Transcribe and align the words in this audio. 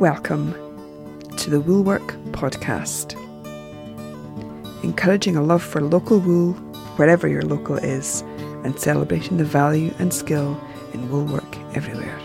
Welcome 0.00 0.52
to 1.36 1.50
the 1.50 1.60
Woolwork 1.60 2.16
Podcast, 2.32 3.14
encouraging 4.82 5.36
a 5.36 5.40
love 5.40 5.62
for 5.62 5.80
local 5.80 6.18
wool 6.18 6.54
wherever 6.96 7.28
your 7.28 7.42
local 7.42 7.76
is 7.76 8.22
and 8.64 8.76
celebrating 8.76 9.36
the 9.36 9.44
value 9.44 9.94
and 10.00 10.12
skill 10.12 10.60
in 10.92 11.08
woolwork 11.10 11.56
everywhere. 11.76 12.18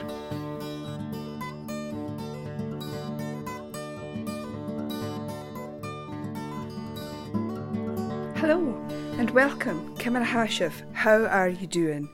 Hello 8.38 8.76
and 9.20 9.30
welcome, 9.30 9.96
Kimara 9.98 10.26
Hashif. 10.26 10.82
How 10.94 11.24
are 11.26 11.50
you 11.50 11.68
doing? 11.68 12.10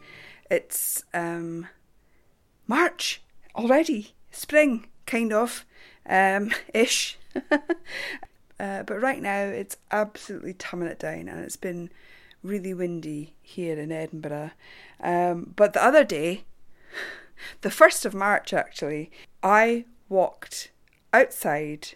It's 0.52 1.02
um, 1.14 1.70
March 2.68 3.22
already, 3.56 4.16
spring, 4.32 4.88
kind 5.06 5.34
of, 5.34 5.66
um, 6.08 6.52
ish. 6.74 7.18
uh, 7.52 8.84
but 8.84 9.02
right 9.02 9.22
now 9.22 9.42
it's 9.42 9.78
absolutely 9.92 10.54
tumbling 10.54 10.92
it 10.92 11.00
down, 11.00 11.28
and 11.28 11.40
it's 11.44 11.58
been 11.58 11.90
really 12.44 12.74
windy 12.74 13.34
here 13.42 13.78
in 13.78 13.92
Edinburgh. 13.92 14.52
Um, 15.02 15.54
but 15.56 15.74
the 15.74 15.84
other 15.84 16.04
day, 16.04 16.44
the 17.62 17.70
1st 17.70 18.06
of 18.06 18.14
March 18.14 18.54
actually, 18.54 19.12
I 19.44 19.86
walked 20.08 20.72
outside 21.14 21.90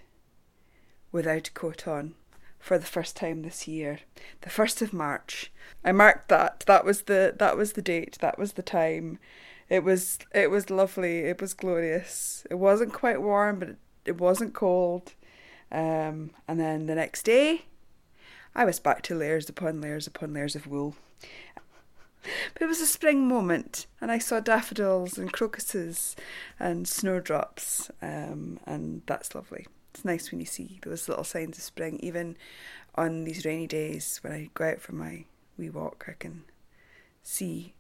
without 1.11 1.47
a 1.47 1.51
coat 1.51 1.87
on 1.87 2.15
for 2.59 2.77
the 2.77 2.85
first 2.85 3.15
time 3.15 3.41
this 3.41 3.67
year. 3.67 3.99
The 4.41 4.49
1st 4.49 4.81
of 4.81 4.93
March. 4.93 5.51
I 5.83 5.91
marked 5.91 6.29
that. 6.29 6.63
That 6.67 6.83
was 6.83 7.03
the 7.03 7.33
that 7.37 7.57
was 7.57 7.73
the 7.73 7.81
date. 7.81 8.17
That 8.21 8.37
was 8.37 8.53
the 8.53 8.61
time. 8.61 9.19
It 9.69 9.83
was 9.83 10.17
it 10.33 10.49
was 10.49 10.69
lovely. 10.69 11.19
It 11.19 11.39
was 11.39 11.53
glorious. 11.53 12.45
It 12.49 12.55
wasn't 12.55 12.93
quite 12.93 13.21
warm, 13.21 13.59
but 13.59 13.75
it, 14.05 14.19
wasn't 14.19 14.53
cold. 14.53 15.13
Um, 15.71 16.31
and 16.47 16.59
then 16.59 16.87
the 16.87 16.95
next 16.95 17.23
day, 17.23 17.65
I 18.55 18.65
was 18.65 18.79
back 18.79 19.03
to 19.03 19.15
layers 19.15 19.47
upon 19.47 19.79
layers 19.79 20.07
upon 20.07 20.33
layers 20.33 20.55
of 20.55 20.65
wool. 20.65 20.95
But 22.53 22.63
it 22.63 22.65
was 22.65 22.81
a 22.81 22.87
spring 22.87 23.27
moment, 23.27 23.85
and 24.01 24.11
I 24.11 24.17
saw 24.17 24.39
daffodils 24.39 25.17
and 25.17 25.31
crocuses 25.31 26.15
and 26.59 26.87
snowdrops, 26.87 27.89
um, 28.01 28.59
and 28.65 29.03
that's 29.05 29.33
lovely. 29.33 29.67
It's 29.93 30.03
nice 30.03 30.29
when 30.29 30.39
you 30.39 30.45
see 30.45 30.79
those 30.83 31.07
little 31.07 31.23
signs 31.23 31.57
of 31.57 31.63
spring, 31.63 31.97
even 32.01 32.35
on 32.95 33.23
these 33.23 33.45
rainy 33.45 33.67
days 33.67 34.19
when 34.21 34.33
I 34.33 34.49
go 34.53 34.65
out 34.65 34.81
for 34.81 34.93
my 34.93 35.25
wee 35.57 35.69
walk. 35.69 36.05
I 36.07 36.13
can 36.13 36.43
see 37.23 37.73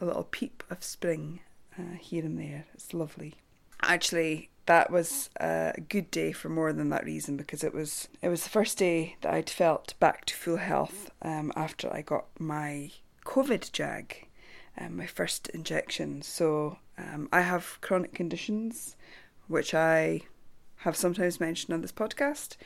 a 0.00 0.04
little 0.04 0.24
peep 0.24 0.62
of 0.70 0.82
spring 0.82 1.40
uh, 1.78 1.96
here 1.98 2.24
and 2.24 2.38
there. 2.38 2.66
It's 2.74 2.94
lovely. 2.94 3.34
Actually, 3.82 4.50
that 4.66 4.90
was 4.90 5.30
a 5.40 5.74
good 5.88 6.10
day 6.10 6.32
for 6.32 6.48
more 6.48 6.72
than 6.72 6.90
that 6.90 7.04
reason 7.04 7.36
because 7.36 7.64
it 7.64 7.74
was 7.74 8.08
it 8.22 8.28
was 8.28 8.44
the 8.44 8.50
first 8.50 8.78
day 8.78 9.16
that 9.20 9.32
I'd 9.32 9.50
felt 9.50 9.94
back 9.98 10.24
to 10.26 10.34
full 10.34 10.58
health 10.58 11.10
um, 11.22 11.52
after 11.56 11.92
I 11.92 12.02
got 12.02 12.26
my 12.38 12.92
COVID 13.24 13.72
jag, 13.72 14.28
um, 14.78 14.96
my 14.96 15.06
first 15.06 15.48
injection. 15.48 16.22
So 16.22 16.78
um, 16.96 17.28
I 17.32 17.40
have 17.40 17.78
chronic 17.80 18.14
conditions, 18.14 18.96
which 19.48 19.74
I 19.74 20.22
have 20.76 20.96
sometimes 20.96 21.40
mentioned 21.40 21.74
on 21.74 21.82
this 21.82 21.92
podcast. 21.92 22.56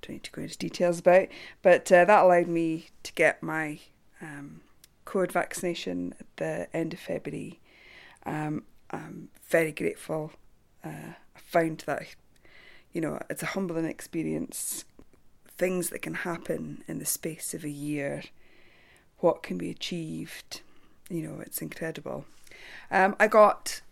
Don't 0.00 0.14
need 0.14 0.24
to 0.24 0.32
go 0.32 0.42
into 0.42 0.58
details 0.58 0.98
about, 0.98 1.28
but 1.62 1.92
uh, 1.92 2.04
that 2.04 2.24
allowed 2.24 2.48
me 2.48 2.88
to 3.04 3.12
get 3.12 3.40
my 3.40 3.78
um, 4.20 4.61
Vaccination 5.12 6.14
at 6.18 6.26
the 6.36 6.76
end 6.76 6.94
of 6.94 7.00
February. 7.00 7.60
Um, 8.24 8.64
I'm 8.90 9.28
very 9.48 9.72
grateful. 9.72 10.32
Uh, 10.84 11.14
I 11.36 11.38
found 11.38 11.84
that, 11.86 12.14
you 12.92 13.00
know, 13.00 13.20
it's 13.28 13.42
a 13.42 13.46
humbling 13.46 13.84
experience. 13.84 14.84
Things 15.58 15.90
that 15.90 16.02
can 16.02 16.14
happen 16.14 16.82
in 16.88 16.98
the 16.98 17.04
space 17.04 17.54
of 17.54 17.64
a 17.64 17.70
year, 17.70 18.22
what 19.18 19.42
can 19.42 19.58
be 19.58 19.70
achieved, 19.70 20.62
you 21.08 21.22
know, 21.22 21.40
it's 21.40 21.60
incredible. 21.60 22.24
Um, 22.90 23.14
I 23.20 23.28
got 23.28 23.82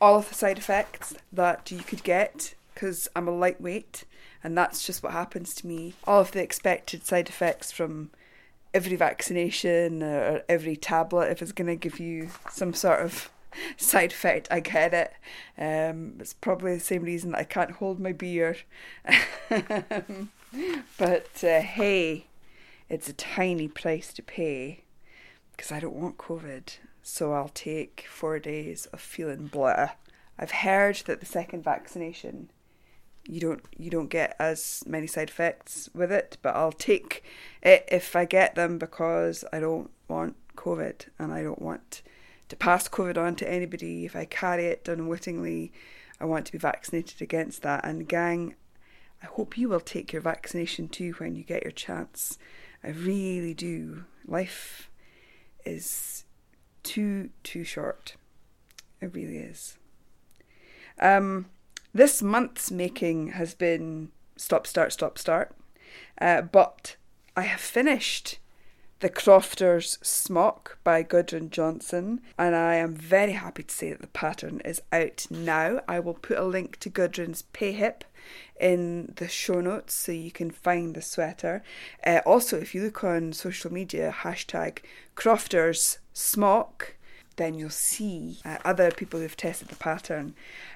all 0.00 0.18
of 0.18 0.28
the 0.28 0.34
side 0.34 0.58
effects 0.58 1.14
that 1.32 1.70
you 1.70 1.78
could 1.78 2.02
get 2.02 2.54
because 2.74 3.08
I'm 3.16 3.28
a 3.28 3.32
lightweight, 3.36 4.04
and 4.42 4.56
that's 4.56 4.84
just 4.84 5.02
what 5.02 5.12
happens 5.12 5.54
to 5.54 5.66
me. 5.66 5.94
All 6.04 6.20
of 6.20 6.32
the 6.32 6.42
expected 6.42 7.04
side 7.04 7.28
effects 7.28 7.72
from 7.72 8.10
every 8.72 8.96
vaccination 8.96 10.02
or 10.02 10.42
every 10.48 10.76
tablet, 10.76 11.30
if 11.30 11.42
it's 11.42 11.52
going 11.52 11.68
to 11.68 11.76
give 11.76 11.98
you 11.98 12.30
some 12.50 12.74
sort 12.74 13.00
of 13.00 13.30
side 13.76 14.12
effect, 14.12 14.48
I 14.50 14.60
get 14.60 14.94
it. 14.94 15.12
Um, 15.58 16.14
it's 16.20 16.34
probably 16.34 16.74
the 16.74 16.80
same 16.80 17.02
reason 17.02 17.32
that 17.32 17.38
I 17.38 17.44
can't 17.44 17.72
hold 17.72 18.00
my 18.00 18.12
beer. 18.12 18.56
but 20.98 21.44
uh, 21.44 21.60
hey, 21.60 22.26
it's 22.88 23.08
a 23.08 23.14
tiny 23.14 23.68
price 23.68 24.12
to 24.14 24.22
pay 24.22 24.84
because 25.56 25.72
I 25.72 25.80
don't 25.80 25.94
want 25.94 26.18
COVID. 26.18 26.76
So 27.02 27.32
I'll 27.32 27.48
take 27.48 28.06
four 28.08 28.38
days 28.38 28.86
of 28.86 29.00
feeling 29.00 29.46
blah. 29.46 29.90
I've 30.38 30.50
heard 30.50 30.96
that 31.06 31.20
the 31.20 31.26
second 31.26 31.64
vaccination 31.64 32.50
you 33.30 33.38
don't 33.38 33.62
you 33.78 33.90
don't 33.90 34.08
get 34.08 34.34
as 34.40 34.82
many 34.86 35.06
side 35.06 35.28
effects 35.28 35.88
with 35.94 36.10
it, 36.10 36.36
but 36.42 36.56
I'll 36.56 36.72
take 36.72 37.22
it 37.62 37.84
if 37.86 38.16
I 38.16 38.24
get 38.24 38.56
them 38.56 38.76
because 38.76 39.44
I 39.52 39.60
don't 39.60 39.90
want 40.08 40.34
COVID 40.56 41.06
and 41.16 41.32
I 41.32 41.44
don't 41.44 41.62
want 41.62 42.02
to 42.48 42.56
pass 42.56 42.88
COVID 42.88 43.16
on 43.16 43.36
to 43.36 43.48
anybody. 43.48 44.04
If 44.04 44.16
I 44.16 44.24
carry 44.24 44.66
it 44.66 44.88
unwittingly, 44.88 45.72
I 46.20 46.24
want 46.24 46.46
to 46.46 46.52
be 46.52 46.58
vaccinated 46.58 47.22
against 47.22 47.62
that. 47.62 47.84
And 47.84 48.08
gang, 48.08 48.56
I 49.22 49.26
hope 49.26 49.56
you 49.56 49.68
will 49.68 49.80
take 49.80 50.12
your 50.12 50.22
vaccination 50.22 50.88
too 50.88 51.12
when 51.18 51.36
you 51.36 51.44
get 51.44 51.62
your 51.62 51.70
chance. 51.70 52.36
I 52.82 52.88
really 52.88 53.54
do. 53.54 54.06
Life 54.26 54.90
is 55.64 56.24
too 56.82 57.30
too 57.44 57.62
short. 57.62 58.16
It 59.00 59.14
really 59.14 59.36
is. 59.36 59.78
Um 60.98 61.46
this 61.92 62.22
month's 62.22 62.70
making 62.70 63.28
has 63.28 63.54
been 63.54 64.10
stop, 64.36 64.66
start, 64.66 64.92
stop, 64.92 65.18
start. 65.18 65.54
Uh, 66.20 66.42
but 66.42 66.96
I 67.36 67.42
have 67.42 67.60
finished 67.60 68.38
the 69.00 69.08
Crofters 69.08 69.98
Smock 70.02 70.78
by 70.84 71.02
Gudrun 71.02 71.48
Johnston, 71.48 72.20
and 72.38 72.54
I 72.54 72.74
am 72.74 72.94
very 72.94 73.32
happy 73.32 73.62
to 73.62 73.74
say 73.74 73.90
that 73.90 74.02
the 74.02 74.06
pattern 74.08 74.60
is 74.62 74.82
out 74.92 75.26
now. 75.30 75.80
I 75.88 76.00
will 76.00 76.14
put 76.14 76.38
a 76.38 76.44
link 76.44 76.78
to 76.80 76.90
Gudrun's 76.90 77.44
Payhip 77.54 78.02
in 78.60 79.14
the 79.16 79.26
show 79.26 79.62
notes 79.62 79.94
so 79.94 80.12
you 80.12 80.30
can 80.30 80.50
find 80.50 80.94
the 80.94 81.00
sweater. 81.00 81.62
Uh, 82.06 82.20
also, 82.26 82.58
if 82.58 82.74
you 82.74 82.82
look 82.82 83.02
on 83.02 83.32
social 83.32 83.72
media, 83.72 84.14
hashtag 84.20 84.80
Crofters 85.14 85.98
Smock, 86.12 86.96
then 87.40 87.54
you'll 87.54 87.70
see 87.70 88.38
uh, 88.44 88.58
other 88.64 88.90
people 88.90 89.18
who've 89.18 89.36
tested 89.36 89.68
the 89.68 89.76
pattern. 89.76 90.34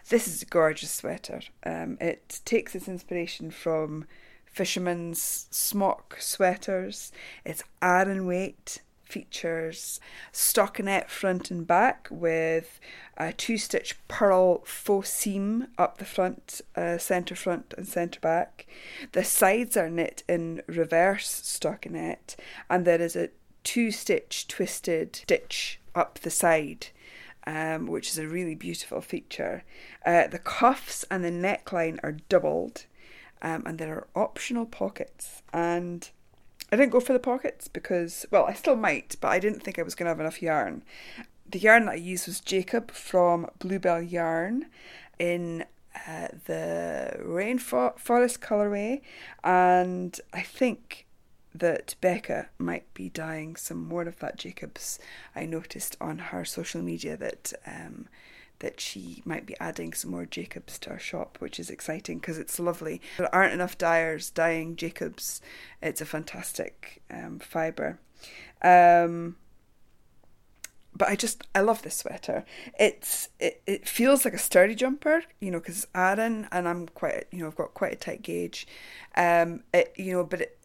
This 0.08 0.26
is 0.26 0.42
a 0.42 0.47
gorgeous 0.47 0.91
sweater. 0.91 1.42
Um, 1.64 1.98
it 2.00 2.41
takes 2.44 2.75
its 2.75 2.88
inspiration 2.88 3.50
from 3.50 4.06
fishermen's 4.47 5.47
smock 5.50 6.16
sweaters. 6.20 7.12
It's 7.44 7.62
Aran 7.82 8.24
weight, 8.26 8.80
features 9.04 10.00
stockinette 10.32 11.08
front 11.08 11.50
and 11.50 11.66
back 11.66 12.08
with 12.10 12.80
a 13.16 13.32
two 13.32 13.58
stitch 13.58 13.97
purl 14.08 14.62
faux 14.64 15.08
seam 15.08 15.69
up 15.78 15.98
the 15.98 16.04
front, 16.04 16.60
uh, 16.74 16.98
centre 16.98 17.36
front, 17.36 17.74
and 17.76 17.86
centre 17.86 18.20
back. 18.20 18.66
The 19.12 19.22
sides 19.22 19.76
are 19.76 19.91
knit 19.91 20.24
in 20.28 20.62
reverse 20.66 21.42
stockinette, 21.42 22.34
and 22.70 22.84
there 22.84 23.00
is 23.00 23.14
a 23.14 23.28
two 23.64 23.91
stitch 23.91 24.47
twisted 24.47 25.16
stitch 25.16 25.80
up 25.94 26.18
the 26.21 26.30
side, 26.30 26.89
um, 27.47 27.86
which 27.86 28.10
is 28.10 28.18
a 28.18 28.28
really 28.28 28.54
beautiful 28.54 29.00
feature. 29.00 29.65
Uh, 30.04 30.27
the 30.27 30.39
cuffs 30.39 31.04
and 31.10 31.24
the 31.24 31.30
neckline 31.30 31.98
are 32.03 32.18
doubled, 32.28 32.86
um, 33.42 33.62
and 33.66 33.78
there 33.78 33.94
are 33.94 34.09
optional 34.15 34.66
pockets. 34.66 35.42
And 35.53 36.09
I 36.71 36.77
didn't 36.77 36.92
go 36.92 37.00
for 37.00 37.12
the 37.12 37.18
pockets 37.18 37.68
because, 37.68 38.27
well, 38.30 38.44
I 38.44 38.54
still 38.54 38.77
might, 38.77 39.16
but 39.21 39.28
I 39.28 39.39
didn't 39.39 39.60
think 39.60 39.78
I 39.78 39.83
was 39.83 39.94
going 39.94 40.06
to 40.06 40.10
have 40.10 40.21
enough 40.21 40.42
yarn. 40.42 40.83
The 41.48 41.59
yarn 41.59 41.86
that 41.86 41.92
I 41.92 41.97
used 41.97 42.27
was 42.27 42.41
Jacob 42.41 42.91
from 42.91 43.48
Bluebell 43.59 44.03
Yarn 44.03 44.66
in 45.18 45.65
uh, 46.09 46.28
the 46.47 47.16
Rainforest 47.21 48.41
colorway, 48.41 49.03
and 49.44 50.21
I 50.33 50.41
think 50.41 51.06
that 51.54 51.95
Becca 52.01 52.48
might 52.59 52.92
be 52.95 53.09
dyeing 53.09 53.56
some 53.56 53.86
more 53.86 54.03
of 54.03 54.18
that 54.18 54.36
Jacobs. 54.36 54.98
I 55.36 55.47
noticed 55.47 55.97
on 56.01 56.18
her 56.18 56.45
social 56.45 56.83
media 56.83 57.16
that 57.16 57.53
um, 57.66 58.09
that 58.59 58.80
she 58.80 59.22
might 59.24 59.47
be 59.47 59.56
adding 59.60 59.92
some 59.92 60.10
more 60.10 60.27
Jacobs 60.27 60.78
to 60.80 60.91
our 60.91 60.98
shop, 60.98 61.36
which 61.41 61.60
is 61.60 61.71
exciting 61.71 62.18
because 62.18 62.39
it's 62.39 62.59
lovely. 62.59 63.01
There 63.18 63.33
aren't 63.34 63.53
enough 63.53 63.78
dyers 63.78 64.30
dyeing 64.30 64.77
Jacobs. 64.77 65.41
It's 65.83 66.01
a 66.01 66.06
fantastic 66.06 67.03
um, 67.10 67.39
fibre. 67.39 67.98
Um, 68.62 69.36
but 70.97 71.09
I 71.09 71.16
just 71.16 71.45
I 71.54 71.60
love 71.60 71.83
this 71.83 71.97
sweater. 71.97 72.45
It's 72.78 73.28
it, 73.41 73.62
it 73.66 73.89
feels 73.89 74.24
like 74.24 74.34
a 74.34 74.39
sturdy 74.39 74.74
jumper, 74.74 75.24
you 75.41 75.51
know, 75.51 75.59
because 75.59 75.86
Aran 75.95 76.48
and 76.53 76.68
I'm 76.68 76.89
quite 76.89 77.27
you 77.30 77.41
know 77.41 77.48
I've 77.48 77.56
got 77.56 77.74
quite 77.74 77.92
a 77.92 77.97
tight 77.97 78.22
gauge, 78.22 78.66
um, 79.16 79.62
it 79.72 79.92
you 79.97 80.12
know, 80.12 80.24
but 80.24 80.41
it 80.42 80.59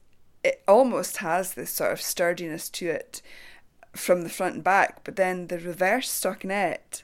it 0.44 0.64
almost 0.68 1.18
has 1.18 1.54
this 1.54 1.72
sort 1.72 1.92
of 1.92 2.02
sturdiness 2.02 2.70
to 2.70 2.88
it 2.88 3.22
from 3.96 4.22
the 4.22 4.30
front 4.30 4.56
and 4.56 4.64
back, 4.64 5.04
but 5.04 5.16
then 5.16 5.48
the 5.48 5.60
reverse 5.60 6.10
stockinette 6.10 7.04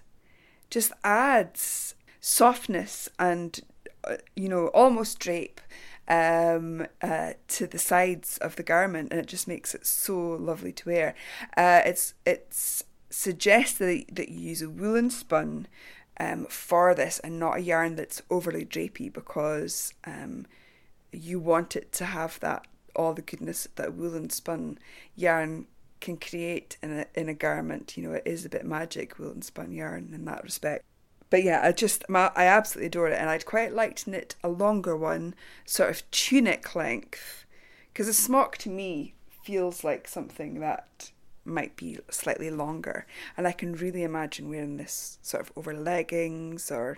just 0.70 0.92
adds 1.04 1.96
softness 2.20 3.10
and 3.20 3.62
uh, 4.04 4.16
you 4.36 4.50
know 4.50 4.68
almost 4.68 5.20
drape 5.20 5.62
um, 6.08 6.86
uh, 7.02 7.34
to 7.48 7.68
the 7.68 7.78
sides 7.78 8.38
of 8.40 8.56
the 8.56 8.64
garment, 8.64 9.12
and 9.12 9.20
it 9.20 9.28
just 9.28 9.48
makes 9.48 9.74
it 9.74 9.86
so 9.86 10.18
lovely 10.18 10.72
to 10.72 10.90
wear. 10.90 11.16
Uh, 11.58 11.82
it's 11.86 12.14
it's 12.26 12.84
suggests 13.10 13.78
that, 13.78 14.06
that 14.12 14.30
you 14.30 14.50
use 14.50 14.62
a 14.62 14.70
woolen 14.70 15.10
spun 15.10 15.68
um, 16.20 16.46
for 16.46 16.94
this 16.94 17.20
and 17.20 17.40
not 17.40 17.58
a 17.58 17.62
yarn 17.62 17.96
that's 17.96 18.22
overly 18.30 18.66
drapey 18.66 19.12
because 19.12 19.94
um, 20.06 20.46
you 21.12 21.40
want 21.40 21.76
it 21.76 21.92
to 21.94 22.06
have 22.06 22.40
that 22.42 22.66
all 22.96 23.14
the 23.14 23.22
goodness 23.22 23.68
that 23.76 23.94
woolen 23.94 24.30
spun 24.30 24.78
yarn 25.16 25.68
can 26.02 26.18
create 26.18 26.78
in 26.82 27.00
a 27.00 27.06
in 27.16 27.30
a 27.30 27.34
garment. 27.34 27.98
You 27.98 28.04
know, 28.04 28.14
it 28.14 28.24
is 28.26 28.46
a 28.46 28.50
bit 28.50 28.66
magic 28.66 29.18
woolen 29.20 29.42
spun 29.42 29.72
yarn 29.72 30.12
in 30.14 30.26
that 30.26 30.44
respect. 30.44 30.84
But 31.30 31.44
yeah, 31.44 31.62
I 31.64 31.72
just 31.72 32.04
I 32.10 32.46
absolutely 32.46 32.88
adore 32.88 33.10
it, 33.10 33.20
and 33.20 33.30
I'd 33.30 33.46
quite 33.46 33.74
like 33.74 33.96
to 33.98 34.12
knit 34.12 34.36
a 34.44 34.50
longer 34.50 34.96
one, 34.96 35.36
sort 35.66 35.90
of 35.90 36.10
tunic 36.12 36.76
length, 36.76 37.46
because 37.92 38.08
a 38.08 38.14
smock 38.14 38.58
to 38.60 38.70
me 38.70 39.16
feels 39.44 39.84
like 39.84 40.08
something 40.08 40.60
that 40.60 41.12
might 41.44 41.76
be 41.76 42.00
slightly 42.10 42.50
longer. 42.50 43.06
And 43.38 43.48
I 43.48 43.52
can 43.52 43.74
really 43.74 44.04
imagine 44.04 44.50
wearing 44.50 44.78
this 44.78 45.20
sort 45.22 45.44
of 45.44 45.52
over 45.56 45.74
leggings 45.74 46.72
or, 46.72 46.98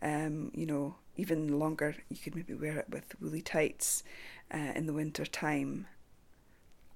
um, 0.00 0.52
you 0.54 0.66
know, 0.66 0.96
even 1.16 1.58
longer. 1.58 1.96
You 2.08 2.16
could 2.16 2.36
maybe 2.36 2.54
wear 2.54 2.78
it 2.78 2.86
with 2.88 3.20
woolly 3.20 3.42
tights 3.42 4.04
uh, 4.52 4.72
in 4.74 4.86
the 4.86 4.92
winter 4.92 5.26
time. 5.26 5.86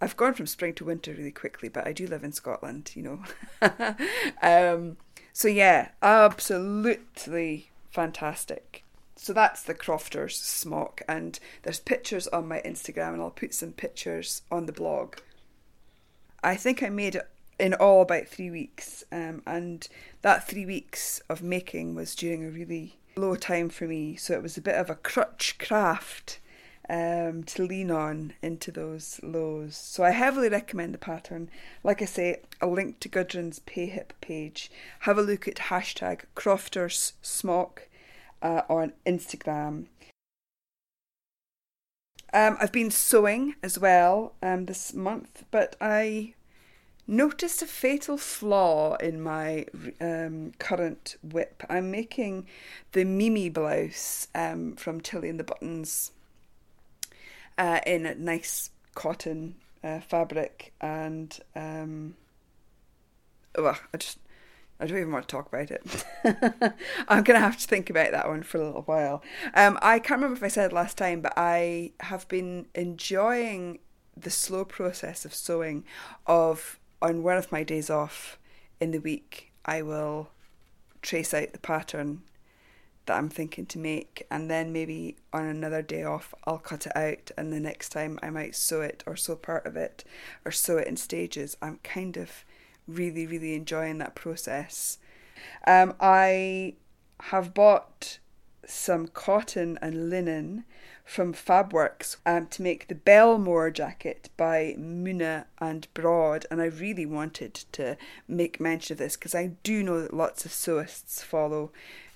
I've 0.00 0.16
gone 0.16 0.34
from 0.34 0.46
spring 0.46 0.74
to 0.74 0.84
winter 0.84 1.12
really 1.12 1.30
quickly, 1.30 1.68
but 1.68 1.86
I 1.86 1.92
do 1.92 2.06
live 2.06 2.24
in 2.24 2.32
Scotland, 2.32 2.90
you 2.94 3.02
know. 3.02 3.22
um, 4.42 4.96
so 5.32 5.46
yeah, 5.46 5.90
absolutely 6.02 7.70
fantastic. 7.90 8.84
So 9.14 9.32
that's 9.32 9.62
the 9.62 9.74
Crofters 9.74 10.34
smock, 10.36 11.02
and 11.08 11.38
there's 11.62 11.78
pictures 11.78 12.26
on 12.28 12.48
my 12.48 12.60
Instagram, 12.62 13.12
and 13.12 13.22
I'll 13.22 13.30
put 13.30 13.54
some 13.54 13.70
pictures 13.70 14.42
on 14.50 14.66
the 14.66 14.72
blog. 14.72 15.18
I 16.42 16.56
think 16.56 16.82
I 16.82 16.88
made 16.88 17.14
it 17.14 17.28
in 17.60 17.72
all 17.74 18.02
about 18.02 18.26
three 18.26 18.50
weeks, 18.50 19.04
um, 19.12 19.42
and 19.46 19.86
that 20.22 20.48
three 20.48 20.66
weeks 20.66 21.20
of 21.28 21.42
making 21.42 21.94
was 21.94 22.16
during 22.16 22.44
a 22.44 22.50
really 22.50 22.98
low 23.14 23.36
time 23.36 23.68
for 23.68 23.86
me, 23.86 24.16
so 24.16 24.34
it 24.34 24.42
was 24.42 24.56
a 24.56 24.62
bit 24.62 24.74
of 24.74 24.90
a 24.90 24.96
crutch 24.96 25.56
craft 25.58 26.40
um, 26.88 27.44
to 27.44 27.64
lean 27.64 27.90
on 27.90 28.34
into 28.42 28.70
those 28.70 29.20
lows. 29.22 29.76
So 29.76 30.02
I 30.04 30.10
heavily 30.10 30.48
recommend 30.48 30.94
the 30.94 30.98
pattern. 30.98 31.48
Like 31.82 32.02
I 32.02 32.06
say, 32.06 32.42
a 32.60 32.66
link 32.66 33.00
to 33.00 33.08
Gudrun's 33.08 33.60
Payhip 33.60 34.10
page. 34.20 34.70
Have 35.00 35.18
a 35.18 35.22
look 35.22 35.46
at 35.46 35.56
hashtag 35.56 36.22
Crofters 36.34 37.14
Smock 37.22 37.88
uh, 38.42 38.62
on 38.68 38.92
Instagram. 39.06 39.86
Um, 42.34 42.56
I've 42.60 42.72
been 42.72 42.90
sewing 42.90 43.56
as 43.62 43.78
well 43.78 44.34
um, 44.42 44.64
this 44.64 44.94
month, 44.94 45.44
but 45.50 45.76
I 45.80 46.34
noticed 47.06 47.60
a 47.60 47.66
fatal 47.66 48.16
flaw 48.16 48.94
in 48.96 49.20
my 49.20 49.66
um, 50.00 50.52
current 50.58 51.16
WIP. 51.22 51.62
I'm 51.68 51.90
making 51.90 52.46
the 52.92 53.04
Mimi 53.04 53.50
blouse 53.50 54.28
um, 54.34 54.76
from 54.76 55.00
Tilly 55.00 55.28
and 55.28 55.38
the 55.38 55.44
Buttons 55.44 56.12
uh, 57.58 57.80
in 57.86 58.06
a 58.06 58.14
nice 58.14 58.70
cotton 58.94 59.56
uh, 59.82 60.00
fabric, 60.00 60.72
and 60.80 61.38
um, 61.54 62.14
oh, 63.56 63.78
I 63.92 63.96
just 63.96 64.18
I 64.82 64.86
don't 64.86 64.98
even 64.98 65.12
want 65.12 65.28
to 65.28 65.32
talk 65.32 65.46
about 65.46 65.70
it. 65.70 66.04
I'm 67.08 67.22
going 67.22 67.38
to 67.38 67.44
have 67.44 67.56
to 67.56 67.66
think 67.66 67.88
about 67.88 68.10
that 68.10 68.28
one 68.28 68.42
for 68.42 68.58
a 68.58 68.64
little 68.66 68.82
while. 68.82 69.22
Um, 69.54 69.78
I 69.80 70.00
can't 70.00 70.20
remember 70.20 70.36
if 70.36 70.42
I 70.42 70.48
said 70.48 70.72
last 70.72 70.98
time, 70.98 71.20
but 71.20 71.34
I 71.36 71.92
have 72.00 72.26
been 72.26 72.66
enjoying 72.74 73.78
the 74.16 74.30
slow 74.30 74.64
process 74.64 75.24
of 75.24 75.34
sewing. 75.34 75.84
Of 76.26 76.80
on 77.00 77.22
one 77.22 77.36
of 77.36 77.52
my 77.52 77.62
days 77.62 77.90
off 77.90 78.38
in 78.80 78.90
the 78.90 78.98
week, 78.98 79.52
I 79.64 79.82
will 79.82 80.30
trace 81.00 81.32
out 81.32 81.52
the 81.52 81.60
pattern 81.60 82.22
that 83.06 83.16
I'm 83.16 83.28
thinking 83.28 83.66
to 83.66 83.78
make, 83.78 84.26
and 84.30 84.50
then 84.50 84.72
maybe 84.72 85.16
on 85.32 85.46
another 85.46 85.82
day 85.82 86.04
off, 86.04 86.34
I'll 86.44 86.58
cut 86.58 86.86
it 86.86 86.96
out, 86.96 87.30
and 87.36 87.52
the 87.52 87.60
next 87.60 87.90
time 87.90 88.18
I 88.22 88.30
might 88.30 88.54
sew 88.54 88.80
it 88.80 89.02
or 89.06 89.16
sew 89.16 89.36
part 89.36 89.66
of 89.66 89.76
it 89.76 90.04
or 90.44 90.52
sew 90.52 90.78
it 90.78 90.88
in 90.88 90.96
stages. 90.96 91.56
I'm 91.60 91.78
kind 91.82 92.16
of 92.16 92.44
really, 92.86 93.26
really 93.26 93.54
enjoying 93.54 93.98
that 93.98 94.14
process. 94.14 94.98
Um, 95.66 95.94
I 96.00 96.74
have 97.20 97.54
bought 97.54 98.18
some 98.66 99.08
cotton 99.08 99.78
and 99.82 100.08
linen 100.08 100.64
from 101.04 101.34
Fabworks 101.34 102.16
um, 102.24 102.46
to 102.46 102.62
make 102.62 102.88
the 102.88 102.94
Belmore 102.94 103.70
jacket 103.70 104.30
by 104.36 104.74
Muna 104.78 105.46
and 105.58 105.86
Broad, 105.94 106.46
and 106.50 106.62
I 106.62 106.66
really 106.66 107.06
wanted 107.06 107.54
to 107.72 107.96
make 108.28 108.60
mention 108.60 108.94
of 108.94 108.98
this 108.98 109.16
because 109.16 109.34
I 109.34 109.52
do 109.62 109.82
know 109.82 110.00
that 110.00 110.14
lots 110.14 110.44
of 110.44 110.52
sewists 110.52 111.22
follow 111.22 111.72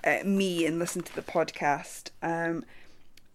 uh, 0.07 0.19
me 0.25 0.65
and 0.65 0.79
listen 0.79 1.03
to 1.03 1.15
the 1.15 1.23
podcast. 1.23 2.11
Um, 2.23 2.65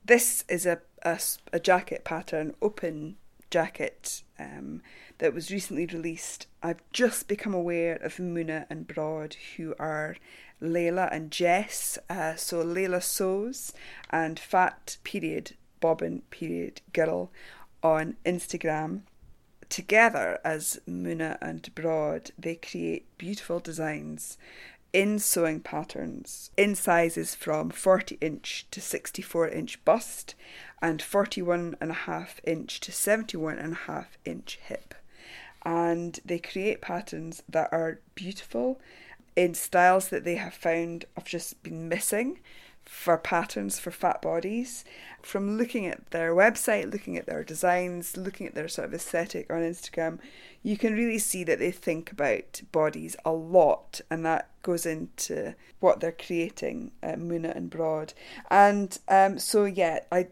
this 0.05 0.43
is 0.47 0.65
a, 0.65 0.79
a, 1.03 1.19
a 1.51 1.59
jacket 1.59 2.03
pattern, 2.03 2.55
open 2.61 3.17
jacket 3.49 4.23
um, 4.39 4.81
that 5.19 5.33
was 5.33 5.51
recently 5.51 5.85
released. 5.85 6.47
I've 6.63 6.81
just 6.93 7.27
become 7.27 7.53
aware 7.53 7.95
of 7.97 8.15
Muna 8.15 8.65
and 8.69 8.87
Broad, 8.87 9.35
who 9.57 9.75
are 9.77 10.15
Layla 10.61 11.09
and 11.11 11.29
Jess. 11.29 11.99
Uh, 12.09 12.35
so 12.35 12.63
Layla 12.63 13.03
sews 13.03 13.73
and 14.09 14.39
Fat 14.39 14.97
Period 15.03 15.55
Bobbin 15.81 16.21
Period 16.31 16.81
Girl 16.93 17.31
on 17.83 18.15
Instagram. 18.25 19.01
Together 19.69 20.39
as 20.43 20.79
Muna 20.87 21.37
and 21.41 21.73
Broad, 21.75 22.31
they 22.37 22.55
create 22.55 23.05
beautiful 23.17 23.59
designs 23.59 24.37
in 24.93 25.19
sewing 25.19 25.59
patterns. 25.59 26.51
In 26.57 26.75
sizes 26.75 27.35
from 27.35 27.69
40 27.69 28.17
inch 28.21 28.65
to 28.71 28.81
64 28.81 29.49
inch 29.49 29.83
bust 29.85 30.35
and 30.81 31.01
41 31.01 31.75
and 31.79 31.91
a 31.91 31.95
half 31.95 32.39
inch 32.43 32.79
to 32.81 32.91
71 32.91 33.57
and 33.57 33.73
a 33.73 33.91
half 33.91 34.17
inch 34.25 34.59
hip. 34.63 34.93
And 35.63 36.19
they 36.25 36.39
create 36.39 36.81
patterns 36.81 37.43
that 37.47 37.71
are 37.71 37.99
beautiful 38.15 38.79
in 39.35 39.53
styles 39.53 40.09
that 40.09 40.23
they 40.23 40.35
have 40.35 40.53
found 40.53 41.05
have 41.15 41.25
just 41.25 41.61
been 41.63 41.87
missing 41.87 42.39
for 42.85 43.17
patterns 43.17 43.79
for 43.79 43.91
fat 43.91 44.21
bodies. 44.21 44.83
From 45.21 45.57
looking 45.57 45.85
at 45.85 46.11
their 46.11 46.33
website, 46.33 46.91
looking 46.91 47.17
at 47.17 47.25
their 47.25 47.43
designs, 47.43 48.17
looking 48.17 48.47
at 48.47 48.55
their 48.55 48.67
sort 48.67 48.87
of 48.87 48.93
aesthetic 48.93 49.51
on 49.51 49.59
Instagram, 49.61 50.19
you 50.63 50.77
can 50.77 50.93
really 50.93 51.19
see 51.19 51.43
that 51.43 51.59
they 51.59 51.71
think 51.71 52.11
about 52.11 52.61
bodies 52.71 53.15
a 53.23 53.31
lot, 53.31 54.01
and 54.09 54.25
that 54.25 54.49
goes 54.63 54.85
into 54.85 55.55
what 55.79 55.99
they're 55.99 56.11
creating, 56.11 56.91
uh, 57.03 57.13
Muna 57.13 57.55
and 57.55 57.69
Broad. 57.69 58.13
And 58.49 58.97
um, 59.07 59.39
so, 59.39 59.65
yeah, 59.65 59.99
I 60.11 60.27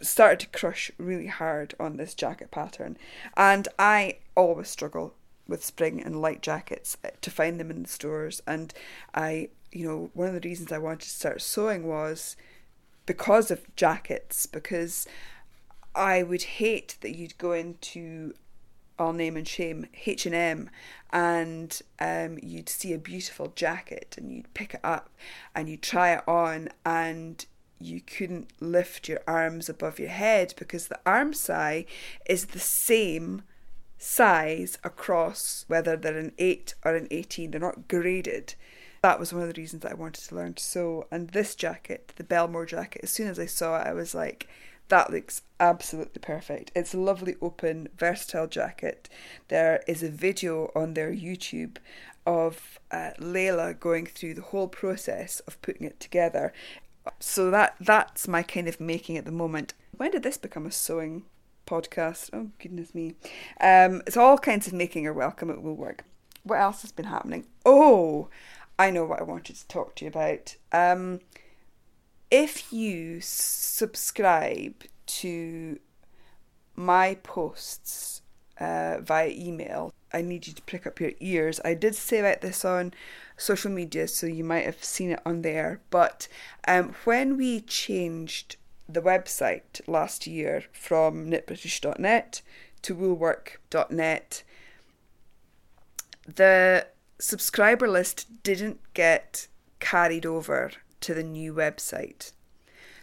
started 0.00 0.40
to 0.40 0.58
crush 0.58 0.90
really 0.98 1.26
hard 1.26 1.74
on 1.80 1.96
this 1.96 2.14
jacket 2.14 2.50
pattern. 2.50 2.96
And 3.36 3.68
I 3.78 4.18
always 4.36 4.68
struggle 4.68 5.14
with 5.48 5.64
spring 5.64 6.00
and 6.00 6.22
light 6.22 6.42
jackets 6.42 6.96
to 7.20 7.30
find 7.30 7.58
them 7.58 7.70
in 7.70 7.82
the 7.82 7.88
stores. 7.88 8.40
And 8.46 8.72
I, 9.14 9.48
you 9.72 9.86
know, 9.86 10.10
one 10.14 10.28
of 10.28 10.34
the 10.34 10.48
reasons 10.48 10.72
I 10.72 10.78
wanted 10.78 11.02
to 11.02 11.10
start 11.10 11.42
sewing 11.42 11.86
was 11.86 12.36
because 13.06 13.50
of 13.50 13.74
jackets, 13.76 14.46
because 14.46 15.06
I 15.94 16.22
would 16.22 16.42
hate 16.42 16.96
that 17.00 17.16
you'd 17.16 17.38
go 17.38 17.52
into 17.52 18.34
I'll 18.98 19.12
name 19.14 19.36
and 19.36 19.48
shame 19.48 19.86
H 20.04 20.26
and 20.26 20.34
M, 20.34 20.70
and 21.10 21.80
um, 21.98 22.38
you'd 22.42 22.68
see 22.68 22.92
a 22.92 22.98
beautiful 22.98 23.52
jacket 23.56 24.14
and 24.18 24.30
you'd 24.30 24.52
pick 24.52 24.74
it 24.74 24.80
up 24.84 25.08
and 25.54 25.68
you'd 25.68 25.82
try 25.82 26.12
it 26.12 26.28
on 26.28 26.68
and 26.84 27.46
you 27.80 28.02
couldn't 28.02 28.52
lift 28.60 29.08
your 29.08 29.20
arms 29.26 29.70
above 29.70 29.98
your 29.98 30.10
head 30.10 30.52
because 30.58 30.88
the 30.88 31.00
arm 31.06 31.32
size 31.32 31.86
is 32.28 32.46
the 32.46 32.58
same 32.58 33.42
size 33.96 34.78
across 34.84 35.64
whether 35.66 35.96
they're 35.96 36.18
an 36.18 36.32
8 36.38 36.74
or 36.84 36.94
an 36.94 37.08
18 37.10 37.50
they're 37.50 37.60
not 37.60 37.88
graded 37.88 38.54
that 39.02 39.18
was 39.18 39.32
one 39.32 39.42
of 39.42 39.48
the 39.48 39.60
reasons 39.60 39.82
that 39.82 39.92
I 39.92 39.96
wanted 39.96 40.28
to 40.28 40.34
learn 40.34 40.54
to 40.54 40.62
sew 40.62 41.06
and 41.10 41.30
this 41.30 41.54
jacket 41.54 42.12
the 42.16 42.24
Belmore 42.24 42.66
jacket 42.66 43.00
as 43.02 43.10
soon 43.10 43.28
as 43.28 43.38
I 43.38 43.46
saw 43.46 43.80
it 43.80 43.86
I 43.86 43.92
was 43.92 44.14
like 44.14 44.48
that 44.90 45.10
looks 45.10 45.42
absolutely 45.60 46.20
perfect. 46.20 46.72
It's 46.74 46.92
a 46.92 46.98
lovely, 46.98 47.36
open, 47.40 47.88
versatile 47.96 48.48
jacket. 48.48 49.08
There 49.48 49.82
is 49.86 50.02
a 50.02 50.10
video 50.10 50.70
on 50.74 50.94
their 50.94 51.12
YouTube 51.12 51.76
of 52.26 52.78
uh, 52.90 53.12
Layla 53.18 53.78
going 53.78 54.06
through 54.06 54.34
the 54.34 54.42
whole 54.42 54.68
process 54.68 55.40
of 55.40 55.62
putting 55.62 55.86
it 55.86 56.00
together. 56.00 56.52
So 57.18 57.50
that 57.50 57.76
that's 57.80 58.28
my 58.28 58.42
kind 58.42 58.68
of 58.68 58.80
making 58.80 59.16
at 59.16 59.24
the 59.24 59.32
moment. 59.32 59.74
When 59.96 60.10
did 60.10 60.24
this 60.24 60.36
become 60.36 60.66
a 60.66 60.72
sewing 60.72 61.24
podcast? 61.66 62.30
Oh 62.32 62.50
goodness 62.58 62.94
me! 62.94 63.14
Um, 63.60 64.02
it's 64.06 64.16
all 64.16 64.38
kinds 64.38 64.66
of 64.66 64.72
making 64.72 65.06
are 65.06 65.12
welcome. 65.12 65.50
It 65.50 65.62
will 65.62 65.76
work. 65.76 66.04
What 66.42 66.58
else 66.58 66.82
has 66.82 66.92
been 66.92 67.06
happening? 67.06 67.46
Oh, 67.64 68.28
I 68.80 68.90
know 68.90 69.04
what 69.04 69.20
I 69.20 69.24
wanted 69.24 69.56
to 69.56 69.68
talk 69.68 69.94
to 69.96 70.06
you 70.06 70.08
about. 70.08 70.56
Um, 70.72 71.20
if 72.30 72.72
you 72.72 73.20
subscribe 73.20 74.84
to 75.06 75.78
my 76.74 77.16
posts 77.16 78.22
uh, 78.58 78.96
via 79.02 79.28
email, 79.28 79.92
I 80.14 80.22
need 80.22 80.46
you 80.46 80.54
to 80.54 80.62
prick 80.62 80.86
up 80.86 80.98
your 80.98 81.12
ears. 81.20 81.60
I 81.62 81.74
did 81.74 81.94
say 81.94 82.20
about 82.20 82.40
this 82.40 82.64
on 82.64 82.94
social 83.36 83.70
media, 83.70 84.08
so 84.08 84.26
you 84.26 84.44
might 84.44 84.64
have 84.64 84.82
seen 84.82 85.10
it 85.10 85.20
on 85.26 85.42
there. 85.42 85.82
But 85.90 86.26
um, 86.66 86.94
when 87.04 87.36
we 87.36 87.60
changed 87.60 88.56
the 88.88 89.02
website 89.02 89.86
last 89.86 90.26
year 90.26 90.64
from 90.72 91.30
knitbritish.net 91.30 92.40
to 92.80 92.94
woolwork.net, 92.94 94.42
the 96.34 96.86
subscriber 97.20 97.88
list 97.88 98.42
didn't 98.42 98.80
get 98.94 99.46
carried 99.78 100.26
over 100.26 100.72
to 101.00 101.14
the 101.14 101.22
new 101.22 101.52
website. 101.52 102.32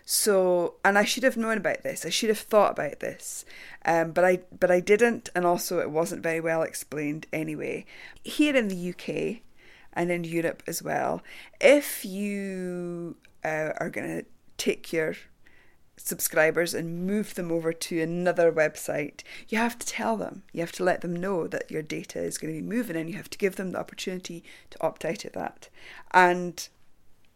So, 0.05 0.75
and 0.85 0.97
I 0.97 1.03
should 1.03 1.23
have 1.23 1.35
known 1.35 1.57
about 1.57 1.83
this. 1.83 2.05
I 2.05 2.09
should 2.09 2.29
have 2.29 2.39
thought 2.39 2.71
about 2.71 3.01
this, 3.01 3.43
um, 3.83 4.11
but 4.11 4.23
I 4.23 4.39
but 4.57 4.71
I 4.71 4.79
didn't, 4.79 5.29
and 5.35 5.45
also 5.45 5.79
it 5.79 5.91
wasn't 5.91 6.23
very 6.23 6.39
well 6.39 6.61
explained 6.61 7.27
anyway. 7.33 7.85
Here 8.23 8.55
in 8.55 8.69
the 8.69 8.89
UK 8.89 9.41
and 9.91 10.09
in 10.09 10.23
Europe 10.23 10.63
as 10.65 10.81
well, 10.81 11.21
if 11.59 12.05
you 12.05 13.17
uh, 13.43 13.73
are 13.79 13.89
going 13.89 14.07
to 14.07 14.25
take 14.57 14.93
your 14.93 15.15
subscribers 15.97 16.73
and 16.73 17.05
move 17.05 17.35
them 17.35 17.51
over 17.51 17.73
to 17.73 18.01
another 18.01 18.51
website, 18.51 19.23
you 19.49 19.57
have 19.57 19.77
to 19.79 19.85
tell 19.85 20.15
them. 20.15 20.43
You 20.53 20.61
have 20.61 20.71
to 20.73 20.83
let 20.83 21.01
them 21.01 21.15
know 21.15 21.47
that 21.47 21.69
your 21.71 21.81
data 21.81 22.19
is 22.19 22.37
going 22.37 22.53
to 22.53 22.61
be 22.61 22.67
moving, 22.67 22.95
and 22.95 23.09
you 23.09 23.17
have 23.17 23.29
to 23.31 23.37
give 23.37 23.55
them 23.55 23.71
the 23.71 23.79
opportunity 23.79 24.43
to 24.69 24.81
opt 24.81 25.03
out 25.03 25.25
of 25.25 25.33
that. 25.33 25.69
And 26.11 26.67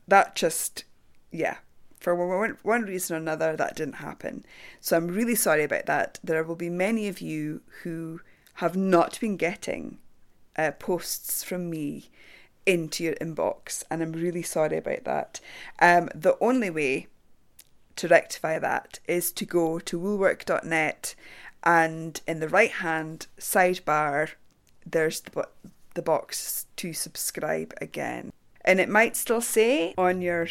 that 0.08 0.36
just, 0.36 0.86
yeah, 1.32 1.58
for 2.00 2.16
one, 2.16 2.58
one 2.64 2.84
reason 2.84 3.16
or 3.16 3.20
another, 3.20 3.56
that 3.56 3.76
didn't 3.76 3.96
happen. 3.96 4.46
So 4.80 4.96
I'm 4.96 5.08
really 5.08 5.36
sorry 5.36 5.64
about 5.64 5.86
that. 5.88 6.20
There 6.24 6.44
will 6.44 6.56
be 6.56 6.70
many 6.70 7.08
of 7.08 7.22
you 7.22 7.62
who 7.84 8.22
have 8.56 8.76
not 8.76 9.20
been 9.20 9.38
getting 9.38 9.98
uh, 10.56 10.72
posts 10.72 11.44
from 11.44 11.70
me 11.70 12.10
into 12.66 13.04
your 13.04 13.16
inbox, 13.16 13.84
and 13.90 14.02
I'm 14.02 14.12
really 14.12 14.44
sorry 14.44 14.78
about 14.78 15.04
that. 15.06 15.40
Um, 15.80 16.10
the 16.14 16.38
only 16.40 16.70
way 16.70 17.08
to 17.96 18.08
rectify 18.08 18.60
that 18.60 19.00
is 19.08 19.32
to 19.34 19.46
go 19.46 19.80
to 19.80 20.00
woolwork.net 20.00 21.16
and 21.64 22.22
in 22.28 22.40
the 22.40 22.50
right 22.50 22.72
hand 22.72 23.28
sidebar, 23.40 24.32
there's 24.86 25.22
the, 25.22 25.48
the 25.94 26.02
box 26.02 26.66
to 26.78 26.94
subscribe 26.94 27.74
again. 27.80 28.34
And 28.64 28.80
it 28.80 28.90
might 28.90 29.16
still 29.16 29.42
say 29.42 29.94
on 29.98 30.22
your 30.22 30.48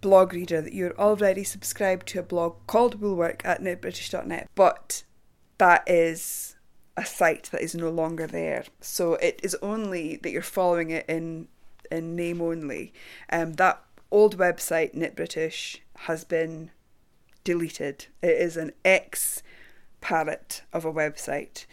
blog 0.00 0.32
reader 0.32 0.60
that 0.60 0.74
you're 0.74 0.98
already 0.98 1.44
subscribed 1.44 2.08
to 2.08 2.18
a 2.18 2.22
blog 2.22 2.56
called 2.66 3.00
Woolwork 3.00 3.44
at 3.44 3.60
knitbritish.net, 3.60 4.48
but 4.54 5.04
that 5.58 5.84
is 5.86 6.56
a 6.96 7.06
site 7.06 7.48
that 7.52 7.62
is 7.62 7.74
no 7.74 7.88
longer 7.88 8.26
there. 8.26 8.64
So 8.80 9.14
it 9.14 9.40
is 9.42 9.56
only 9.62 10.16
that 10.16 10.30
you're 10.30 10.42
following 10.42 10.90
it 10.90 11.06
in 11.08 11.48
in 11.90 12.16
name 12.16 12.40
only. 12.40 12.92
Um, 13.30 13.54
that 13.54 13.82
old 14.10 14.38
website, 14.38 14.94
Knit 14.94 15.14
British, 15.14 15.82
has 16.06 16.24
been 16.24 16.70
deleted. 17.44 18.06
It 18.22 18.36
is 18.36 18.56
an 18.56 18.72
ex 18.84 19.42
parrot 20.00 20.62
of 20.72 20.84
a 20.84 20.92
website. 20.92 21.66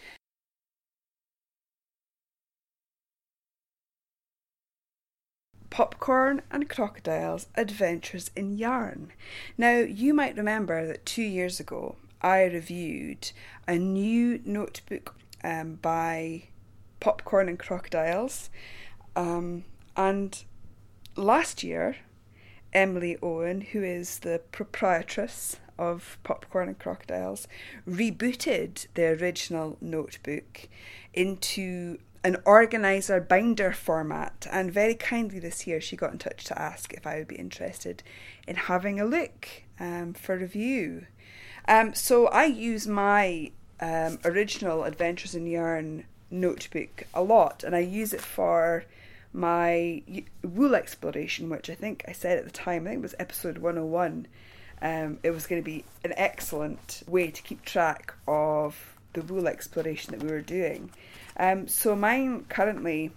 Popcorn 5.69 6.41
and 6.51 6.67
Crocodiles 6.67 7.47
Adventures 7.55 8.31
in 8.35 8.57
Yarn. 8.57 9.11
Now, 9.57 9.77
you 9.79 10.13
might 10.13 10.35
remember 10.35 10.85
that 10.85 11.05
two 11.05 11.23
years 11.23 11.59
ago 11.59 11.95
I 12.21 12.43
reviewed 12.43 13.31
a 13.67 13.77
new 13.77 14.41
notebook 14.45 15.15
um, 15.43 15.75
by 15.81 16.43
Popcorn 16.99 17.47
and 17.47 17.57
Crocodiles, 17.57 18.49
um, 19.15 19.63
and 19.95 20.43
last 21.15 21.63
year, 21.63 21.95
Emily 22.73 23.17
Owen, 23.21 23.61
who 23.61 23.83
is 23.83 24.19
the 24.19 24.41
proprietress 24.51 25.57
of 25.77 26.17
Popcorn 26.23 26.67
and 26.67 26.79
Crocodiles, 26.79 27.47
rebooted 27.87 28.87
the 28.93 29.07
original 29.07 29.77
notebook 29.81 30.67
into 31.13 31.97
an 32.23 32.37
organizer 32.45 33.21
binder 33.21 33.71
format 33.71 34.45
and 34.51 34.73
very 34.73 34.93
kindly 34.93 35.39
this 35.39 35.65
year 35.65 35.79
she 35.79 35.95
got 35.95 36.11
in 36.11 36.17
touch 36.17 36.43
to 36.43 36.61
ask 36.61 36.93
if 36.93 37.07
I 37.07 37.17
would 37.17 37.29
be 37.29 37.37
interested 37.37 38.03
in 38.45 38.55
having 38.55 38.99
a 38.99 39.05
look 39.05 39.47
um, 39.79 40.13
for 40.13 40.35
review. 40.37 41.07
Um, 41.67 41.93
so 41.93 42.27
I 42.27 42.45
use 42.45 42.87
my 42.87 43.51
um, 43.79 44.19
original 44.25 44.83
Adventures 44.83 45.33
in 45.33 45.47
Yarn 45.47 46.03
notebook 46.29 47.03
a 47.13 47.23
lot 47.23 47.63
and 47.63 47.75
I 47.75 47.79
use 47.79 48.11
it 48.13 48.21
for 48.21 48.83
my 49.33 50.01
wool 50.43 50.75
exploration, 50.75 51.49
which 51.49 51.69
I 51.69 51.75
think 51.75 52.03
I 52.07 52.13
said 52.13 52.37
at 52.37 52.45
the 52.45 52.51
time, 52.51 52.87
I 52.87 52.91
think 52.91 52.99
it 52.99 53.03
was 53.03 53.15
episode 53.19 53.57
101. 53.59 54.27
Um, 54.81 55.19
it 55.23 55.31
was 55.31 55.45
going 55.45 55.61
to 55.61 55.65
be 55.65 55.83
an 56.03 56.13
excellent 56.15 57.03
way 57.07 57.31
to 57.31 57.41
keep 57.41 57.63
track 57.63 58.13
of 58.27 58.95
the 59.13 59.21
wool 59.21 59.47
exploration 59.47 60.11
that 60.11 60.23
we 60.23 60.31
were 60.31 60.41
doing. 60.41 60.89
Um, 61.37 61.67
so 61.67 61.95
mine 61.95 62.45
currently 62.49 63.11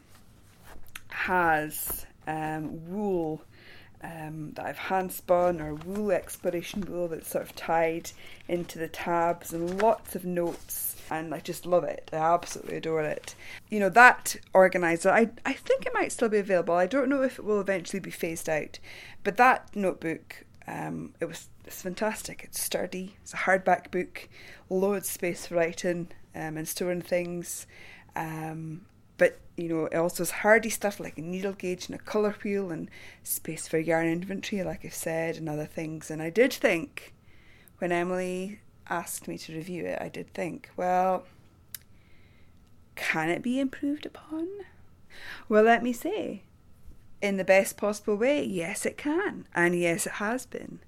has 1.09 2.07
um, 2.27 2.91
wool 2.91 3.43
um, 4.03 4.53
that 4.55 4.67
I've 4.67 4.79
hand 4.79 5.13
spun 5.13 5.61
or 5.61 5.75
wool 5.75 6.11
exploration 6.11 6.85
wool 6.89 7.09
that's 7.09 7.29
sort 7.29 7.45
of 7.45 7.55
tied 7.55 8.11
into 8.49 8.79
the 8.79 8.89
tabs 8.89 9.53
and 9.53 9.81
lots 9.81 10.17
of 10.17 10.25
notes 10.25 10.97
and 11.19 11.35
I 11.35 11.41
just 11.41 11.67
love 11.67 11.85
it. 11.85 12.11
I 12.13 12.17
absolutely 12.17 12.77
adore 12.77 13.03
it. 13.03 13.35
You 13.69 13.81
know, 13.81 13.89
that 13.91 14.37
organizer, 14.55 15.11
I, 15.11 15.31
I 15.45 15.53
think 15.53 15.87
it 15.87 15.95
might 15.95 16.13
still 16.13 16.29
be 16.29 16.39
available. 16.39 16.75
I 16.75 16.87
don't 16.87 17.09
know 17.09 17.23
if 17.23 17.39
it 17.39 17.45
will 17.45 17.61
eventually 17.61 18.01
be 18.01 18.11
phased 18.11 18.49
out, 18.49 18.79
but 19.23 19.37
that 19.37 19.75
notebook, 19.75 20.45
um, 20.67 21.15
it 21.21 21.27
was 21.27 21.49
it's 21.65 21.83
fantastic. 21.83 22.43
It's 22.45 22.61
sturdy. 22.61 23.17
It's 23.23 23.35
a 23.35 23.39
hardback 23.39 23.91
book, 23.91 24.29
loads 24.69 25.07
of 25.07 25.13
space 25.13 25.47
for 25.47 25.57
writing 25.57 26.09
um, 26.35 26.57
and 26.57 26.67
storing 26.67 27.03
things. 27.03 27.67
Um, 28.17 28.87
but 29.19 29.39
you 29.57 29.69
know, 29.69 29.87
it 29.87 29.97
also 29.97 30.23
has 30.23 30.31
hardy 30.31 30.71
stuff 30.71 30.99
like 30.99 31.19
a 31.19 31.23
needle 31.23 31.53
gauge 31.53 31.87
and 31.87 31.95
a 31.95 32.03
colour 32.03 32.35
wheel 32.43 32.71
and 32.71 32.91
space 33.23 33.69
for 33.69 33.79
yarn 33.79 34.07
inventory, 34.07 34.63
like 34.63 34.85
I've 34.85 34.95
said, 34.95 35.37
and 35.37 35.49
other 35.49 35.67
things. 35.67 36.11
And 36.11 36.23
I 36.23 36.31
did 36.31 36.53
think 36.53 37.15
when 37.79 37.93
Emily 37.93 38.61
asked 38.93 39.27
me 39.27 39.39
to 39.39 39.55
review 39.55 39.87
it, 39.87 39.99
I 40.01 40.09
did 40.09 40.33
think, 40.35 40.71
well, 40.77 41.25
can 42.95 43.31
it 43.31 43.43
be 43.43 43.59
improved 43.59 44.05
upon? 44.05 44.49
Well, 45.49 45.63
let 45.63 45.83
me 45.83 45.93
say, 45.93 46.43
in 47.21 47.37
the 47.37 47.45
best 47.45 47.77
possible 47.77 48.17
way, 48.17 48.45
yes, 48.45 48.85
it 48.85 48.99
can, 48.99 49.47
and 49.55 49.79
yes, 49.79 50.07
it 50.07 50.15
has 50.15 50.45
been. 50.45 50.81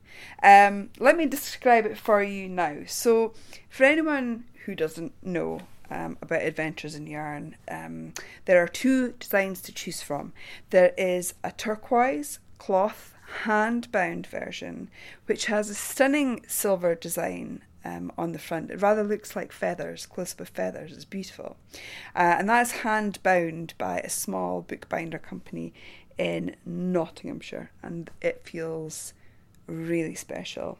Um, 0.42 0.90
let 0.98 1.16
me 1.16 1.26
describe 1.26 1.86
it 1.86 1.96
for 1.96 2.22
you 2.22 2.48
now. 2.48 2.80
So, 2.86 3.32
for 3.68 3.84
anyone 3.84 4.44
who 4.64 4.74
doesn't 4.74 5.12
know, 5.22 5.60
um, 5.90 6.16
about 6.22 6.42
adventures 6.42 6.94
in 6.94 7.06
yarn. 7.06 7.56
Um, 7.68 8.14
there 8.46 8.62
are 8.62 8.68
two 8.68 9.12
designs 9.12 9.60
to 9.62 9.72
choose 9.72 10.02
from. 10.02 10.32
There 10.70 10.92
is 10.96 11.34
a 11.44 11.52
turquoise 11.52 12.38
cloth 12.58 13.14
hand 13.42 13.90
bound 13.92 14.26
version, 14.26 14.88
which 15.26 15.46
has 15.46 15.70
a 15.70 15.74
stunning 15.74 16.44
silver 16.48 16.94
design 16.94 17.62
um, 17.84 18.10
on 18.16 18.32
the 18.32 18.38
front. 18.38 18.70
It 18.70 18.82
rather 18.82 19.04
looks 19.04 19.36
like 19.36 19.52
feathers, 19.52 20.06
close 20.06 20.32
up 20.32 20.40
of 20.40 20.48
feathers. 20.48 20.92
It's 20.92 21.04
beautiful. 21.04 21.56
Uh, 22.16 22.36
and 22.38 22.48
that's 22.48 22.70
hand 22.70 23.22
bound 23.22 23.74
by 23.78 23.98
a 24.00 24.10
small 24.10 24.62
bookbinder 24.62 25.18
company 25.18 25.72
in 26.16 26.56
Nottinghamshire, 26.64 27.70
and 27.82 28.10
it 28.20 28.42
feels 28.44 29.12
really 29.66 30.14
special. 30.14 30.78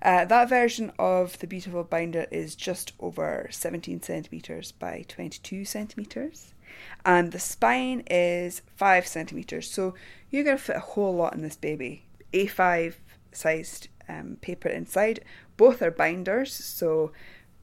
Uh, 0.00 0.24
that 0.24 0.48
version 0.48 0.90
of 0.98 1.38
the 1.40 1.46
beautiful 1.46 1.84
binder 1.84 2.26
is 2.30 2.54
just 2.54 2.92
over 2.98 3.46
17 3.50 4.02
centimeters 4.02 4.72
by 4.72 5.04
22 5.08 5.64
centimeters, 5.64 6.54
and 7.04 7.32
the 7.32 7.38
spine 7.38 8.02
is 8.10 8.62
5 8.76 9.06
centimeters. 9.06 9.70
So 9.70 9.94
you're 10.30 10.44
going 10.44 10.56
to 10.56 10.62
fit 10.62 10.76
a 10.76 10.80
whole 10.80 11.14
lot 11.14 11.34
in 11.34 11.42
this 11.42 11.56
baby. 11.56 12.04
A5 12.32 12.94
sized 13.32 13.88
um, 14.08 14.38
paper 14.40 14.68
inside. 14.68 15.20
Both 15.60 15.82
are 15.82 15.90
binders, 15.90 16.54
so 16.54 17.12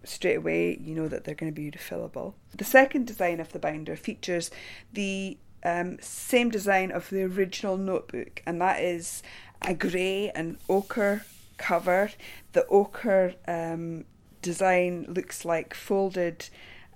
straight 0.04 0.36
away 0.36 0.78
you 0.80 0.94
know 0.94 1.08
that 1.08 1.24
they're 1.24 1.34
going 1.34 1.52
to 1.52 1.62
be 1.62 1.72
refillable. 1.72 2.36
The 2.56 2.64
second 2.64 3.08
design 3.08 3.40
of 3.40 3.52
the 3.54 3.58
binder 3.58 3.96
features 3.96 4.52
the 4.94 5.40
um, 5.64 5.98
same 6.00 6.52
design 6.52 6.92
of 6.92 7.10
the 7.10 7.24
original 7.24 7.76
notebook, 7.76 8.44
and 8.46 8.62
that 8.62 8.84
is 8.84 9.24
a 9.64 9.74
grey 9.74 10.30
and 10.36 10.60
ochre 10.70 11.26
cover. 11.58 12.12
The 12.54 12.68
ochre 12.68 13.34
um, 13.48 14.06
design 14.44 15.08
looks 15.10 15.44
like 15.44 15.74
folded 15.74 16.50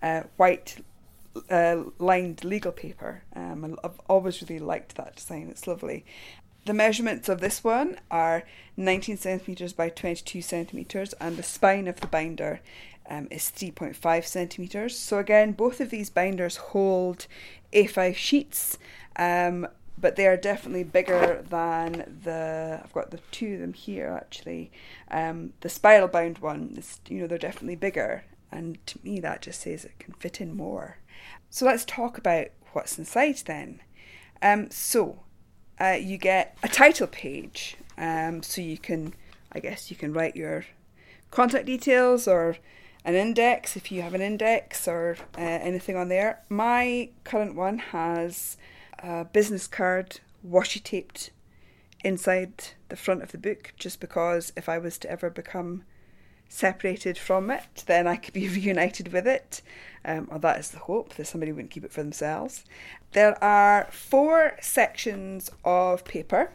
uh, 0.03 0.21
white 0.37 0.77
uh, 1.49 1.83
lined 1.97 2.43
legal 2.43 2.71
paper. 2.71 3.23
Um, 3.35 3.75
I've 3.83 3.99
always 4.07 4.41
really 4.43 4.59
liked 4.59 4.97
that 4.97 5.15
design, 5.15 5.47
it's 5.49 5.65
lovely. 5.65 6.05
The 6.65 6.73
measurements 6.73 7.27
of 7.27 7.41
this 7.41 7.63
one 7.63 7.99
are 8.11 8.43
19 8.77 9.17
centimetres 9.17 9.73
by 9.73 9.89
22 9.89 10.41
centimetres, 10.43 11.13
and 11.13 11.35
the 11.35 11.43
spine 11.43 11.87
of 11.87 11.99
the 11.99 12.07
binder 12.07 12.61
um, 13.09 13.27
is 13.31 13.51
3.5 13.55 14.25
centimetres. 14.25 14.97
So, 14.97 15.17
again, 15.17 15.53
both 15.53 15.81
of 15.81 15.89
these 15.89 16.11
binders 16.11 16.57
hold 16.57 17.25
A5 17.73 18.15
sheets, 18.15 18.77
um, 19.15 19.67
but 19.97 20.15
they 20.15 20.27
are 20.27 20.37
definitely 20.37 20.83
bigger 20.83 21.43
than 21.49 22.19
the. 22.23 22.79
I've 22.83 22.93
got 22.93 23.09
the 23.09 23.19
two 23.31 23.55
of 23.55 23.59
them 23.59 23.73
here 23.73 24.07
actually. 24.09 24.71
Um, 25.09 25.53
the 25.61 25.69
spiral 25.69 26.07
bound 26.07 26.39
one 26.39 26.75
is, 26.77 26.99
you 27.07 27.21
know, 27.21 27.27
they're 27.27 27.37
definitely 27.39 27.75
bigger, 27.75 28.23
and 28.51 28.85
to 28.85 28.99
me 29.03 29.19
that 29.19 29.41
just 29.41 29.61
says 29.61 29.83
it 29.83 29.97
can 29.97 30.13
fit 30.13 30.39
in 30.39 30.55
more. 30.55 30.99
So, 31.49 31.65
let's 31.65 31.85
talk 31.85 32.19
about 32.19 32.47
what's 32.73 32.99
inside 32.99 33.37
then. 33.45 33.81
Um, 34.43 34.69
so, 34.69 35.23
uh, 35.81 35.93
you 35.93 36.17
get 36.17 36.57
a 36.61 36.67
title 36.67 37.07
page. 37.07 37.75
Um, 37.97 38.43
so 38.43 38.61
you 38.61 38.77
can, 38.77 39.13
I 39.51 39.59
guess, 39.59 39.89
you 39.89 39.97
can 39.97 40.13
write 40.13 40.35
your 40.35 40.65
contact 41.31 41.65
details 41.65 42.27
or 42.27 42.57
an 43.03 43.15
index 43.15 43.75
if 43.75 43.91
you 43.91 44.01
have 44.01 44.13
an 44.13 44.21
index 44.21 44.87
or 44.87 45.17
uh, 45.37 45.41
anything 45.41 45.95
on 45.95 46.09
there. 46.09 46.43
My 46.49 47.09
current 47.23 47.55
one 47.55 47.79
has 47.79 48.57
a 48.99 49.25
business 49.25 49.65
card 49.65 50.19
washi 50.47 50.83
taped 50.83 51.31
inside 52.03 52.53
the 52.89 52.95
front 52.95 53.23
of 53.23 53.31
the 53.31 53.37
book 53.37 53.73
just 53.77 53.99
because 53.99 54.53
if 54.55 54.69
I 54.69 54.77
was 54.77 54.97
to 54.99 55.09
ever 55.09 55.29
become 55.29 55.83
separated 56.51 57.17
from 57.17 57.49
it, 57.49 57.83
then 57.85 58.07
I 58.07 58.17
could 58.17 58.33
be 58.33 58.47
reunited 58.59 59.11
with 59.13 59.25
it. 59.25 59.61
Um, 60.03 60.27
or 60.31 60.39
that 60.39 60.59
is 60.59 60.71
the 60.71 60.79
hope 60.79 61.13
that 61.15 61.27
somebody 61.27 61.51
wouldn't 61.51 61.71
keep 61.71 61.85
it 61.85 61.91
for 61.91 62.01
themselves. 62.01 62.65
There 63.13 63.41
are 63.43 63.87
four 63.91 64.57
sections 64.61 65.51
of 65.63 66.03
paper. 66.03 66.51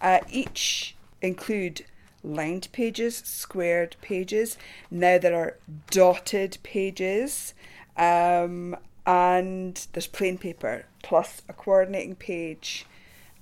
Uh, 0.00 0.20
each 0.30 0.94
include 1.20 1.84
lined 2.22 2.68
pages, 2.72 3.16
squared 3.16 3.96
pages. 4.00 4.56
Now 4.90 5.18
there 5.18 5.34
are 5.34 5.58
dotted 5.90 6.58
pages, 6.62 7.54
um, 7.96 8.76
and 9.06 9.86
there's 9.92 10.06
plain 10.06 10.38
paper 10.38 10.86
plus 11.02 11.42
a 11.48 11.52
coordinating 11.52 12.16
page 12.16 12.86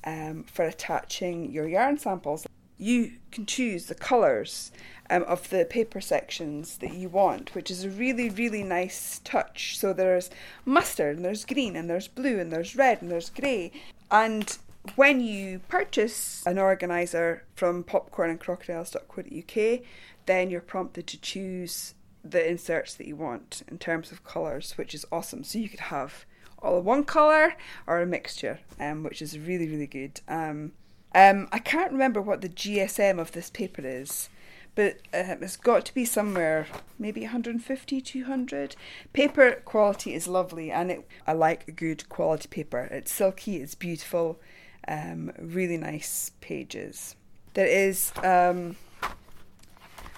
um, 0.05 0.45
for 0.45 0.65
attaching 0.65 1.51
your 1.51 1.69
yarn 1.69 1.99
samples. 1.99 2.47
You 2.79 3.13
can 3.31 3.47
choose 3.47 3.87
the 3.87 3.95
colours 3.95 4.73
um, 5.11 5.23
of 5.25 5.51
the 5.51 5.65
paper 5.65 6.01
sections 6.01 6.79
that 6.79 6.95
you 6.95 7.09
want, 7.09 7.55
which 7.55 7.71
is 7.71 7.85
a 7.85 7.91
really, 7.91 8.31
really 8.31 8.63
nice 8.63 9.21
touch. 9.25 9.79
So 9.79 9.93
there's 9.93 10.31
mustard, 10.65 11.17
and 11.17 11.25
there's 11.25 11.45
green, 11.45 11.77
and 11.77 11.89
there's 11.91 12.09
blue, 12.09 12.39
and 12.39 12.51
there's 12.53 12.77
red, 12.77 13.03
and 13.03 13.11
there's 13.11 13.31
grey. 13.31 13.73
And 14.11 14.57
when 14.97 15.21
you 15.21 15.61
purchase 15.69 16.43
an 16.47 16.59
organiser 16.59 17.45
from 17.55 17.85
popcornandcrocodiles.co.uk, 17.85 19.81
then 20.27 20.51
you're 20.51 20.61
prompted 20.61 21.07
to 21.09 21.21
choose 21.21 21.95
the 22.23 22.49
inserts 22.49 22.95
that 22.95 23.07
you 23.07 23.17
want 23.17 23.63
in 23.69 23.79
terms 23.79 24.11
of 24.11 24.25
colours, 24.25 24.73
which 24.77 24.95
is 24.95 25.05
awesome. 25.13 25.45
So 25.45 25.59
you 25.59 25.69
could 25.69 25.81
have 25.81 26.25
all 26.59 26.81
one 26.81 27.05
colour 27.05 27.55
or 27.87 28.01
a 28.01 28.07
mixture, 28.07 28.61
um, 28.81 29.03
which 29.03 29.21
is 29.21 29.39
really, 29.39 29.69
really 29.69 29.87
good. 29.87 30.21
Um, 30.27 30.73
um, 31.15 31.49
I 31.53 31.59
can't 31.59 31.93
remember 31.93 32.21
what 32.21 32.41
the 32.41 32.49
GSM 32.49 33.21
of 33.21 33.33
this 33.33 33.51
paper 33.51 33.83
is, 33.85 34.29
but 34.75 34.99
um, 35.13 35.43
it's 35.43 35.57
got 35.57 35.85
to 35.85 35.95
be 35.95 36.05
somewhere 36.05 36.67
maybe 36.99 37.23
150 37.23 38.01
200 38.01 38.77
paper 39.13 39.63
quality 39.65 40.15
is 40.15 40.27
lovely 40.27 40.71
and 40.71 40.91
it, 40.91 41.09
i 41.27 41.33
like 41.33 41.77
good 41.77 42.09
quality 42.09 42.49
paper. 42.49 42.89
It's 42.91 43.13
silky 43.13 43.57
it's 43.57 43.75
beautiful 43.75 44.41
um, 44.87 45.33
really 45.39 45.77
nice 45.77 46.33
pages. 46.41 47.17
There 47.55 47.67
is 47.67 48.13
um, 48.23 48.77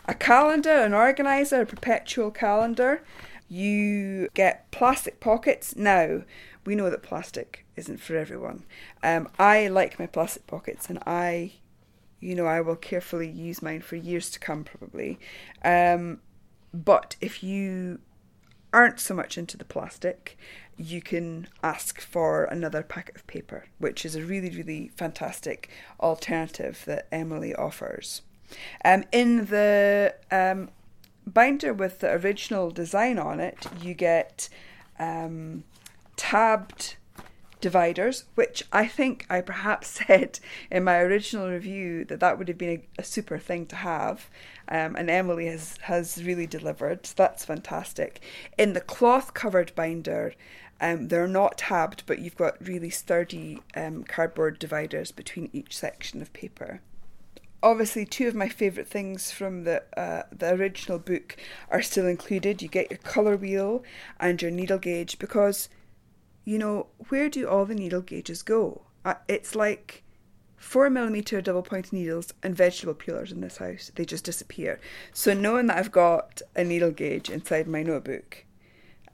a 0.07 0.15
calendar 0.15 0.71
an 0.71 0.95
organizer 0.95 1.63
a 1.63 1.67
perpetual 1.67 2.31
calendar. 2.31 3.03
You 3.49 4.29
get 4.35 4.71
plastic 4.73 5.21
pockets. 5.21 5.77
Now 5.77 6.23
we 6.65 6.75
know 6.75 6.91
that 6.91 7.03
plastic 7.03 7.65
isn't 7.77 8.01
for 8.01 8.17
everyone. 8.17 8.65
Um, 9.03 9.29
i 9.39 9.69
like 9.69 9.99
my 9.99 10.07
plastic 10.07 10.47
pockets 10.47 10.89
and 10.89 10.99
i 11.07 11.53
you 12.27 12.35
know, 12.35 12.47
I 12.47 12.61
will 12.61 12.75
carefully 12.75 13.31
use 13.31 13.63
mine 13.63 13.83
for 13.83 13.95
years 13.95 14.31
to 14.31 14.41
come, 14.41 14.65
probably. 14.65 15.21
Um, 15.65 16.19
but 16.75 17.15
if 17.21 17.41
you 17.41 18.01
aren't 18.73 18.99
so 18.99 19.15
much 19.15 19.39
into 19.39 19.57
the 19.57 19.65
plastic, 19.65 20.37
you 20.77 21.01
can 21.01 21.47
ask 21.63 22.01
for 22.01 22.45
another 22.47 22.83
packet 22.83 23.15
of 23.15 23.27
paper, 23.29 23.67
which 23.79 24.05
is 24.05 24.17
a 24.17 24.25
really, 24.25 24.51
really 24.51 24.89
fantastic 24.97 25.71
alternative 26.01 26.83
that 26.87 27.07
Emily 27.13 27.55
offers. 27.55 28.23
Um, 28.85 29.05
in 29.13 29.47
the 29.47 30.17
um, 30.33 30.71
binder 31.25 31.73
with 31.73 32.01
the 32.01 32.11
original 32.11 32.73
design 32.73 33.21
on 33.21 33.39
it, 33.39 33.69
you 33.81 33.95
get 33.95 34.49
um, 34.99 35.63
tabbed 36.17 36.97
dividers, 37.61 38.25
which 38.35 38.63
I 38.73 38.87
think 38.87 39.27
I 39.31 39.41
perhaps 39.41 39.89
said 40.07 40.39
in 40.71 40.85
my 40.85 40.99
original 40.99 41.49
review 41.49 42.05
that 42.07 42.21
that 42.21 42.39
would 42.39 42.49
have 42.49 42.59
been 42.59 42.81
a, 42.99 43.01
a 43.01 43.05
super 43.05 43.39
thing 43.39 43.67
to 43.67 43.77
have. 43.77 44.29
Um, 44.69 44.97
and 44.97 45.09
Emily 45.09 45.47
has, 45.47 45.79
has 45.83 46.23
really 46.25 46.47
delivered. 46.47 47.07
So 47.07 47.15
that's 47.17 47.45
fantastic. 47.45 48.21
In 48.59 48.73
the 48.73 48.81
cloth 48.81 49.33
covered 49.33 49.75
binder, 49.75 50.35
um, 50.81 51.09
they're 51.09 51.29
not 51.29 51.59
tabbed, 51.59 52.03
but 52.07 52.19
you've 52.19 52.37
got 52.37 52.67
really 52.67 52.91
sturdy 52.91 53.61
um, 53.75 54.05
cardboard 54.05 54.59
dividers 54.59 55.11
between 55.11 55.49
each 55.53 55.77
section 55.77 56.21
of 56.21 56.33
paper. 56.33 56.81
Obviously, 57.63 58.05
two 58.05 58.29
of 58.29 58.35
my 58.35 58.49
favourite 58.49 58.89
things 58.89 59.31
from 59.31 59.65
the 59.65 59.83
uh, 59.99 60.25
the 60.31 60.53
original 60.53 60.99
book 60.99 61.37
are 61.71 61.81
still 61.81 62.07
included. 62.07 62.61
You 62.61 62.69
get 62.69 62.91
your 62.91 62.99
colour 62.99 63.37
wheel 63.37 63.83
and 64.21 64.41
your 64.41 64.51
needle 64.51 64.79
gauge 64.79 65.19
because 65.19 65.71
you 66.47 66.59
know, 66.59 66.87
where 67.11 67.29
do 67.29 67.47
all 67.47 67.67
the 67.67 67.75
needle 67.75 68.01
gauges 68.01 68.41
go? 68.41 68.83
Uh, 69.05 69.15
it's 69.29 69.55
like 69.55 70.05
four 70.57 70.89
millimeter 70.89 71.43
double 71.43 71.63
point 71.63 71.93
needles 71.93 72.33
and 72.43 72.57
vegetable 72.57 72.95
peelers 72.95 73.33
in 73.33 73.41
this 73.43 73.59
house. 73.59 73.91
They 73.95 74.07
just 74.07 74.25
disappear. 74.25 74.81
So 75.13 75.35
knowing 75.35 75.67
that 75.67 75.77
I've 75.77 75.93
got 75.93 76.41
a 76.55 76.65
needle 76.65 76.93
gauge 76.93 77.29
inside 77.29 77.67
my 77.67 77.83
notebook 77.83 78.47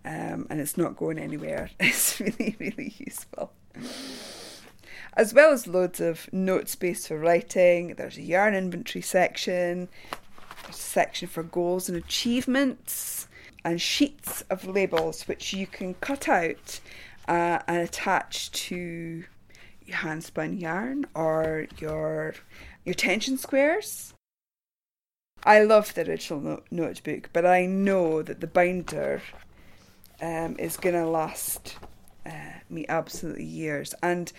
um, 0.04 0.46
and 0.50 0.60
it's 0.60 0.76
not 0.76 0.96
going 0.96 1.18
anywhere 1.18 1.70
is 1.80 2.20
really, 2.20 2.54
really 2.58 2.94
useful. 2.98 3.52
As 5.14 5.34
well 5.34 5.52
as 5.52 5.66
loads 5.66 6.00
of 6.00 6.30
note 6.32 6.68
space 6.68 7.06
for 7.06 7.18
writing, 7.18 7.94
there's 7.94 8.18
a 8.18 8.22
yarn 8.22 8.54
inventory 8.54 9.02
section, 9.02 9.88
there's 10.64 10.76
a 10.76 10.80
section 10.80 11.28
for 11.28 11.42
goals 11.42 11.88
and 11.88 11.96
achievements, 11.96 13.28
and 13.64 13.80
sheets 13.80 14.42
of 14.50 14.66
labels 14.66 15.28
which 15.28 15.52
you 15.52 15.66
can 15.66 15.94
cut 15.94 16.28
out 16.28 16.80
uh, 17.32 17.58
and 17.66 17.78
attach 17.78 18.50
to 18.50 19.24
your 19.86 19.96
hand 19.96 20.22
spun 20.22 20.58
yarn 20.58 21.06
or 21.14 21.66
your 21.78 22.34
your 22.84 22.94
tension 22.94 23.38
squares. 23.38 24.12
I 25.42 25.62
love 25.62 25.94
the 25.94 26.06
original 26.06 26.60
notebook, 26.70 27.30
but 27.32 27.46
I 27.46 27.64
know 27.64 28.20
that 28.22 28.40
the 28.40 28.46
binder 28.46 29.22
um, 30.20 30.56
is 30.58 30.76
going 30.76 30.94
to 30.94 31.06
last 31.06 31.78
uh, 32.26 32.60
me 32.68 32.84
absolutely 32.88 33.46
years. 33.46 33.94
And 34.02 34.30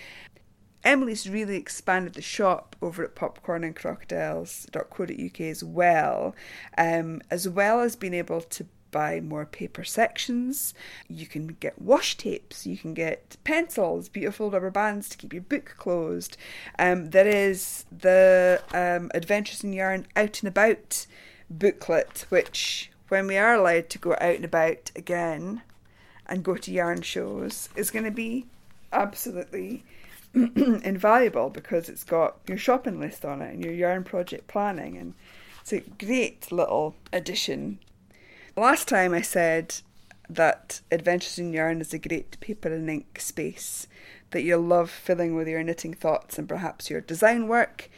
Emily's 0.84 1.28
really 1.28 1.58
expanded 1.58 2.14
the 2.14 2.22
shop 2.22 2.76
over 2.80 3.04
at 3.04 3.16
Popcorn 3.16 3.64
and 3.64 3.76
popcornandcrocodiles.co.uk 3.76 5.42
as 5.42 5.64
well, 5.64 6.36
um, 6.78 7.22
as 7.32 7.50
well 7.50 7.80
as 7.80 7.96
being 7.96 8.14
able 8.14 8.42
to 8.42 8.68
buy 8.94 9.20
more 9.20 9.46
paper 9.46 9.84
sections. 9.84 10.74
You 11.10 11.26
can 11.26 11.48
get 11.60 11.82
wash 11.82 12.16
tapes, 12.16 12.66
you 12.66 12.78
can 12.78 12.94
get 12.94 13.36
pencils, 13.44 14.08
beautiful 14.08 14.50
rubber 14.50 14.72
bands 14.72 15.10
to 15.10 15.18
keep 15.18 15.34
your 15.34 15.42
book 15.42 15.76
closed. 15.78 16.38
Um, 16.80 17.10
there 17.10 17.28
is 17.28 17.84
the 17.92 18.62
um, 18.74 19.12
Adventures 19.14 19.64
in 19.66 19.74
Yarn 19.74 20.08
Out 20.16 20.40
and 20.42 20.48
About 20.48 21.06
booklet, 21.50 22.26
which, 22.30 22.90
when 23.10 23.28
we 23.28 23.36
are 23.36 23.56
allowed 23.56 23.90
to 23.90 24.00
go 24.00 24.14
out 24.14 24.36
and 24.36 24.46
about 24.46 24.92
again 24.96 25.62
and 26.28 26.44
go 26.44 26.56
to 26.56 26.72
yarn 26.72 27.02
shows, 27.02 27.68
is 27.76 27.92
going 27.92 28.06
to 28.06 28.12
be 28.12 28.46
absolutely 28.94 29.84
invaluable 30.34 31.50
because 31.50 31.90
it's 31.90 32.04
got 32.04 32.38
your 32.48 32.58
shopping 32.58 33.00
list 33.00 33.26
on 33.26 33.42
it 33.42 33.54
and 33.54 33.64
your 33.64 33.74
yarn 33.74 34.04
project 34.04 34.48
planning 34.48 34.98
and 34.98 35.14
it's 35.62 35.74
a 35.74 35.80
great 36.04 36.52
little 36.52 36.96
addition 37.14 37.80
Last 38.56 38.88
time 38.88 39.16
I 39.16 39.22
said 39.22 39.78
that 40.30 40.82
Adventures 40.92 41.40
in 41.40 41.54
Yarn 41.54 41.82
is 41.82 41.92
a 41.92 41.98
great 41.98 42.40
paper 42.40 42.72
and 42.72 42.88
ink 42.88 43.20
space 43.20 43.88
that 44.30 44.44
you'll 44.44 44.62
love 44.62 44.92
filling 44.92 45.34
with 45.34 45.48
your 45.48 45.64
knitting 45.64 45.96
thoughts 45.96 46.38
and 46.38 46.48
perhaps 46.48 46.88
your 46.88 47.02
design 47.02 47.48
work, 47.48 47.90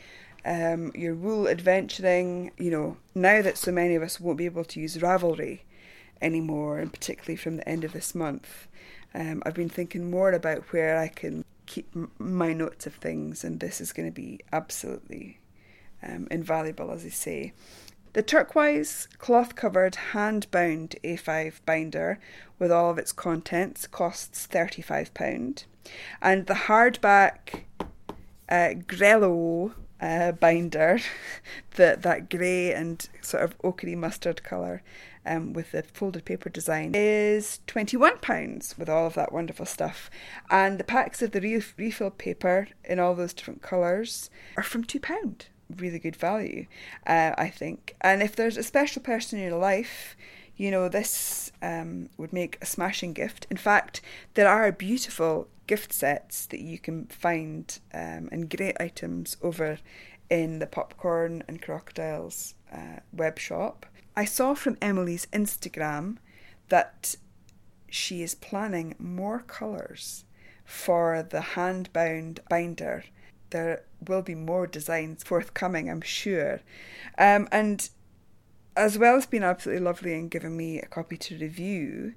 um, 0.45 0.93
your 0.95 1.13
wool 1.13 1.49
adventuring. 1.49 2.51
You 2.57 2.71
know, 2.71 2.97
now 3.13 3.41
that 3.41 3.57
so 3.57 3.69
many 3.73 3.95
of 3.95 4.03
us 4.03 4.17
won't 4.21 4.37
be 4.37 4.45
able 4.45 4.63
to 4.63 4.79
use 4.79 4.95
Ravelry 4.95 5.59
anymore, 6.21 6.79
and 6.79 6.91
particularly 6.91 7.35
from 7.35 7.57
the 7.57 7.67
end 7.67 7.83
of 7.83 7.91
this 7.91 8.15
month, 8.15 8.69
um, 9.13 9.43
I've 9.45 9.55
been 9.55 9.67
thinking 9.67 10.09
more 10.09 10.31
about 10.31 10.71
where 10.71 10.97
I 10.97 11.09
can 11.09 11.43
keep 11.65 11.89
m- 11.93 12.11
my 12.17 12.53
notes 12.53 12.87
of 12.87 12.95
things, 12.95 13.43
and 13.43 13.59
this 13.59 13.81
is 13.81 13.91
going 13.91 14.07
to 14.07 14.15
be 14.15 14.39
absolutely 14.53 15.39
um, 16.01 16.29
invaluable, 16.31 16.91
as 16.91 17.03
I 17.03 17.09
say. 17.09 17.51
The 18.15 18.23
turquoise 18.23 19.10
cloth 19.17 19.56
covered 19.56 19.95
hand 19.95 20.49
bound 20.49 20.95
A5 21.04 21.56
binder 21.65 22.17
with 22.58 22.71
all 22.71 22.89
of 22.89 22.97
its 22.97 23.12
contents 23.12 23.88
costs 23.88 24.47
£35. 24.47 25.65
And 26.21 26.47
the 26.47 26.54
hardback 26.54 27.63
uh, 28.47 28.75
Grello 28.88 29.73
uh, 29.99 30.32
binder, 30.32 30.99
the, 31.71 31.97
that 31.99 32.30
grey 32.30 32.71
and 32.71 33.06
sort 33.21 33.43
of 33.43 33.54
ochre 33.65 33.97
mustard 33.97 34.43
colour 34.43 34.82
um, 35.25 35.51
with 35.51 35.73
the 35.73 35.84
folded 35.84 36.23
paper 36.23 36.47
design, 36.47 36.93
is 36.95 37.60
£21 37.67 38.78
with 38.78 38.88
all 38.88 39.08
of 39.08 39.15
that 39.15 39.34
wonderful 39.34 39.65
stuff. 39.65 40.10
And 40.49 40.80
the 40.80 40.86
packs 40.86 41.21
of 41.21 41.32
the 41.32 41.41
refill 41.75 42.12
paper 42.12 42.69
in 42.86 42.97
all 42.97 43.13
those 43.13 43.34
different 43.34 43.62
colours 43.62 44.30
are 44.56 44.63
from 44.63 44.86
£2 44.86 45.01
really 45.78 45.99
good 45.99 46.15
value, 46.15 46.65
uh, 47.08 47.34
I 47.38 47.49
think. 47.49 47.95
And 48.01 48.21
if 48.21 48.36
there's 48.36 48.58
a 48.58 48.63
special 48.63 49.01
person 49.01 49.39
in 49.39 49.45
your 49.49 49.58
life, 49.58 50.15
you 50.58 50.71
know, 50.71 50.88
this 50.88 51.51
um, 51.62 52.10
would 52.17 52.32
make 52.32 52.58
a 52.62 52.65
smashing 52.65 53.13
gift. 53.13 53.45
In 53.49 53.58
fact, 53.58 54.01
there 54.36 54.47
are 54.47 54.71
beautiful 54.71 55.47
gift 55.67 55.91
sets 55.91 56.45
that 56.47 56.62
you 56.62 56.80
can 56.80 57.08
find 57.08 57.80
um, 57.93 58.30
and 58.32 58.56
great 58.56 58.78
items 58.80 59.38
over 59.41 59.80
in 60.30 60.60
the 60.60 60.67
Popcorn 60.67 61.43
and 61.47 61.62
Crocodiles 61.62 62.56
uh, 62.71 62.99
web 63.12 63.38
shop. 63.39 63.86
I 64.15 64.25
saw 64.25 64.54
from 64.54 64.78
Emily's 64.82 65.28
Instagram 65.28 66.17
that 66.69 67.15
she 67.89 68.21
is 68.21 68.36
planning 68.36 68.95
more 68.97 69.39
colours 69.39 70.25
for 70.63 71.21
the 71.30 71.41
hand 71.41 71.91
bound 71.93 72.39
binder 72.49 73.04
there 73.51 73.84
will 74.07 74.21
be 74.21 74.35
more 74.35 74.67
designs 74.67 75.23
forthcoming, 75.23 75.89
I'm 75.89 76.01
sure. 76.01 76.61
Um, 77.17 77.47
and 77.51 77.89
as 78.75 78.97
well 78.97 79.15
as 79.15 79.25
being 79.25 79.43
absolutely 79.43 79.83
lovely 79.83 80.13
and 80.13 80.29
giving 80.29 80.57
me 80.57 80.79
a 80.79 80.85
copy 80.85 81.17
to 81.17 81.37
review, 81.37 82.13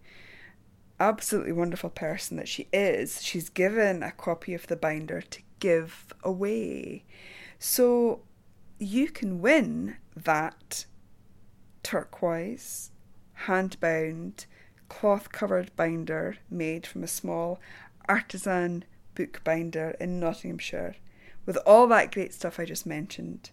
absolutely 1.01 1.53
wonderful 1.53 1.90
person 1.90 2.37
that 2.37 2.48
she 2.48 2.68
is, 2.72 3.22
she's 3.22 3.48
given 3.48 4.03
a 4.03 4.12
copy 4.12 4.55
of 4.55 4.66
the 4.66 4.77
binder 4.77 5.20
to 5.20 5.42
give 5.61 6.12
away. 6.22 7.05
So 7.59 8.22
you 8.79 9.09
can 9.09 9.40
win 9.40 9.96
that 10.16 10.87
turquoise, 11.83 12.90
hand 13.35 13.79
bound, 13.81 14.46
cloth 14.88 15.31
covered 15.31 15.74
binder 15.77 16.37
made 16.51 16.87
from 16.87 17.05
a 17.05 17.09
small 17.09 17.61
artisan 18.09 18.85
bookbinder 19.14 19.96
in 20.01 20.18
Nottinghamshire 20.18 20.96
with 21.49 21.59
all 21.65 21.87
that 21.87 22.13
great 22.13 22.35
stuff 22.35 22.61
I 22.61 22.67
just 22.67 22.85
mentioned, 22.85 23.53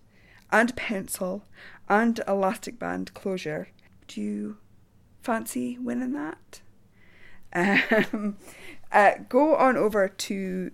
and 0.51 0.75
pencil, 0.75 1.45
and 1.87 2.19
elastic 2.27 2.77
band 2.77 3.13
closure. 3.13 3.69
Do 4.09 4.19
you 4.19 4.57
fancy 5.21 5.77
winning 5.79 6.11
that? 6.11 6.59
Um, 8.11 8.35
uh, 8.91 9.11
go 9.29 9.55
on 9.55 9.77
over 9.77 10.09
to 10.09 10.71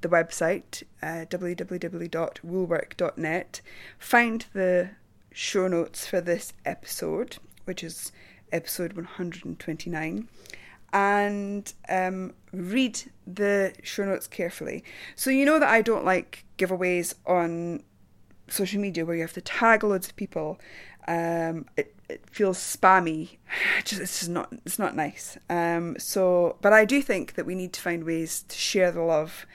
the 0.00 0.08
website 0.08 0.84
uh, 1.02 1.26
www.woolwork.net, 1.28 3.60
find 3.98 4.46
the 4.54 4.90
show 5.30 5.68
notes 5.68 6.06
for 6.06 6.22
this 6.22 6.54
episode, 6.64 7.36
which 7.66 7.84
is 7.84 8.10
episode 8.52 8.94
129, 8.94 10.28
and 10.92 11.72
um, 11.88 12.34
read 12.52 13.00
the 13.26 13.72
show 13.82 14.04
notes 14.04 14.26
carefully. 14.26 14.84
So, 15.16 15.30
you 15.30 15.44
know 15.44 15.58
that 15.58 15.68
I 15.68 15.82
don't 15.82 16.04
like 16.04 16.44
giveaways 16.56 17.14
on 17.26 17.82
social 18.48 18.80
media 18.80 19.04
where 19.04 19.16
you 19.16 19.22
have 19.22 19.32
to 19.34 19.40
tag 19.40 19.84
loads 19.84 20.08
of 20.08 20.16
people. 20.16 20.58
Um, 21.06 21.66
it, 21.76 21.94
it 22.08 22.24
feels 22.30 22.58
spammy. 22.58 23.38
Just 23.84 24.00
it's 24.00 24.18
just 24.20 24.30
not 24.30 24.52
it's 24.64 24.78
not 24.78 24.96
nice. 24.96 25.38
Um, 25.48 25.96
so, 25.98 26.56
but 26.60 26.72
I 26.72 26.84
do 26.84 27.02
think 27.02 27.34
that 27.34 27.46
we 27.46 27.54
need 27.54 27.72
to 27.74 27.80
find 27.80 28.04
ways 28.04 28.44
to 28.48 28.56
share 28.56 28.90
the 28.90 29.02
love. 29.02 29.46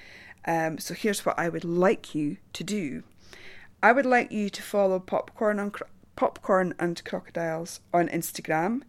Um, 0.46 0.78
so 0.78 0.94
here's 0.94 1.26
what 1.26 1.40
I 1.40 1.50
would 1.50 1.64
like 1.64 2.14
you 2.14 2.38
to 2.54 2.64
do. 2.64 3.04
I 3.82 3.92
would 3.92 4.06
like 4.06 4.32
you 4.32 4.50
to 4.50 4.62
follow 4.62 5.00
Popcorn 5.00 5.60
on 5.60 5.72
Popcorn 6.16 6.74
and 6.80 7.04
Crocodiles 7.04 7.80
on 7.94 8.08
Instagram 8.10 8.82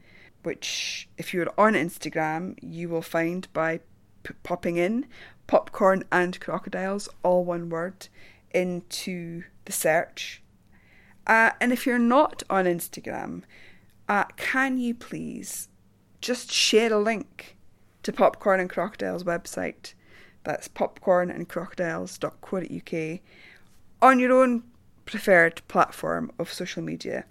which, 0.44 1.08
if 1.18 1.34
you're 1.34 1.52
on 1.58 1.74
Instagram, 1.74 2.56
you 2.62 2.88
will 2.88 3.02
find 3.02 3.48
by 3.52 3.80
p- 4.22 4.34
popping 4.42 4.76
in 4.76 5.06
popcorn 5.46 6.02
and 6.10 6.40
crocodiles, 6.40 7.08
all 7.22 7.44
one 7.44 7.68
word, 7.68 8.08
into 8.52 9.44
the 9.64 9.72
search. 9.72 10.42
Uh, 11.26 11.52
and 11.60 11.72
if 11.72 11.86
you're 11.86 11.98
not 11.98 12.42
on 12.50 12.66
Instagram, 12.66 13.42
uh, 14.08 14.24
can 14.36 14.78
you 14.78 14.94
please 14.94 15.68
just 16.20 16.52
share 16.52 16.92
a 16.92 16.98
link 16.98 17.56
to 18.02 18.12
Popcorn 18.12 18.60
and 18.60 18.68
Crocodiles 18.68 19.24
website? 19.24 19.94
That's 20.44 20.68
popcornandcrocodiles.co.uk 20.68 23.20
on 24.02 24.18
your 24.18 24.32
own 24.32 24.64
preferred 25.06 25.62
platform 25.68 26.30
of 26.38 26.52
social 26.52 26.82
media. 26.82 27.24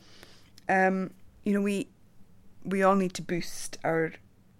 Um, 0.67 1.11
you 1.43 1.53
know, 1.53 1.61
we 1.61 1.89
we 2.65 2.83
all 2.83 2.95
need 2.95 3.13
to 3.15 3.21
boost 3.21 3.77
our 3.83 4.13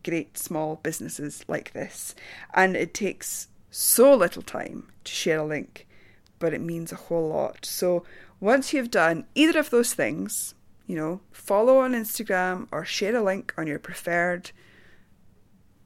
great 0.03 0.37
small 0.37 0.75
businesses 0.83 1.43
like 1.47 1.73
this. 1.73 2.15
And 2.53 2.75
it 2.75 2.93
takes 2.93 3.47
so 3.71 4.13
little 4.13 4.41
time 4.43 4.91
to 5.03 5.11
share 5.11 5.39
a 5.39 5.45
link, 5.45 5.87
but 6.39 6.53
it 6.53 6.61
means 6.61 6.91
a 6.91 6.97
whole 6.97 7.29
lot. 7.29 7.65
So 7.65 8.03
once 8.39 8.73
you've 8.73 8.91
done 8.91 9.25
either 9.35 9.59
of 9.59 9.69
those 9.69 9.93
things, 9.93 10.53
you 10.85 10.95
know, 10.95 11.21
follow 11.31 11.79
on 11.79 11.93
Instagram 11.93 12.67
or 12.71 12.85
share 12.85 13.15
a 13.15 13.23
link 13.23 13.53
on 13.57 13.67
your 13.67 13.79
preferred 13.79 14.51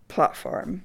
platform, 0.08 0.84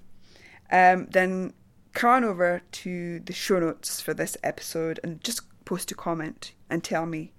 um, 0.70 1.06
then 1.10 1.54
come 1.92 2.10
on 2.10 2.24
over 2.24 2.62
to 2.72 3.20
the 3.20 3.32
show 3.32 3.58
notes 3.58 4.00
for 4.00 4.14
this 4.14 4.36
episode 4.42 5.00
and 5.02 5.22
just 5.24 5.42
post 5.64 5.90
a 5.90 5.94
comment 5.94 6.52
and 6.68 6.82
tell 6.84 7.06
me 7.06 7.32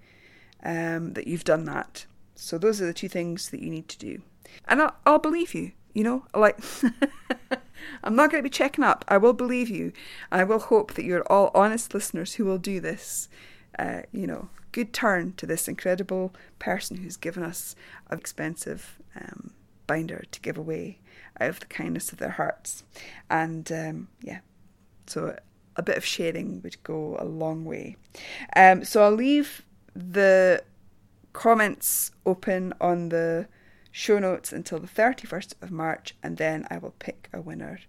um, 0.64 1.12
that 1.12 1.26
you've 1.26 1.44
done 1.44 1.64
that. 1.66 2.06
So 2.34 2.58
those 2.58 2.80
are 2.80 2.86
the 2.86 2.92
two 2.92 3.08
things 3.08 3.50
that 3.50 3.60
you 3.60 3.70
need 3.70 3.88
to 3.88 3.98
do. 3.98 4.22
And 4.66 4.82
I'll, 4.82 4.96
I'll 5.06 5.18
believe 5.18 5.54
you, 5.54 5.72
you 5.92 6.04
know, 6.04 6.26
like 6.34 6.58
I'm 8.04 8.16
not 8.16 8.30
going 8.30 8.42
to 8.42 8.48
be 8.48 8.50
checking 8.50 8.84
up. 8.84 9.04
I 9.08 9.16
will 9.18 9.32
believe 9.32 9.68
you. 9.68 9.92
I 10.30 10.44
will 10.44 10.58
hope 10.58 10.94
that 10.94 11.04
you're 11.04 11.26
all 11.30 11.50
honest 11.54 11.94
listeners 11.94 12.34
who 12.34 12.44
will 12.44 12.58
do 12.58 12.80
this. 12.80 13.28
Uh, 13.78 14.02
you 14.12 14.26
know, 14.26 14.48
good 14.72 14.92
turn 14.92 15.32
to 15.34 15.46
this 15.46 15.68
incredible 15.68 16.34
person 16.58 16.98
who's 16.98 17.16
given 17.16 17.42
us 17.42 17.74
an 18.10 18.18
expensive 18.18 18.98
um, 19.16 19.52
binder 19.86 20.24
to 20.30 20.40
give 20.40 20.56
away 20.56 20.98
out 21.40 21.48
of 21.48 21.60
the 21.60 21.66
kindness 21.66 22.12
of 22.12 22.18
their 22.18 22.30
hearts. 22.30 22.84
And 23.28 23.70
um, 23.72 24.08
yeah, 24.20 24.40
so 25.06 25.36
a 25.76 25.82
bit 25.82 25.96
of 25.96 26.04
sharing 26.04 26.62
would 26.62 26.82
go 26.82 27.16
a 27.18 27.24
long 27.24 27.64
way. 27.64 27.96
Um, 28.54 28.84
so 28.84 29.02
I'll 29.02 29.10
leave 29.10 29.62
the 29.94 30.62
comments 31.34 32.12
open 32.24 32.72
on 32.80 33.10
the 33.10 33.46
show 33.92 34.18
notes 34.18 34.52
until 34.52 34.78
the 34.78 34.86
31st 34.86 35.54
of 35.60 35.70
March, 35.70 36.14
and 36.22 36.38
then 36.38 36.66
I 36.70 36.78
will 36.78 36.94
pick 36.98 37.28
a 37.34 37.42
winner. 37.42 37.80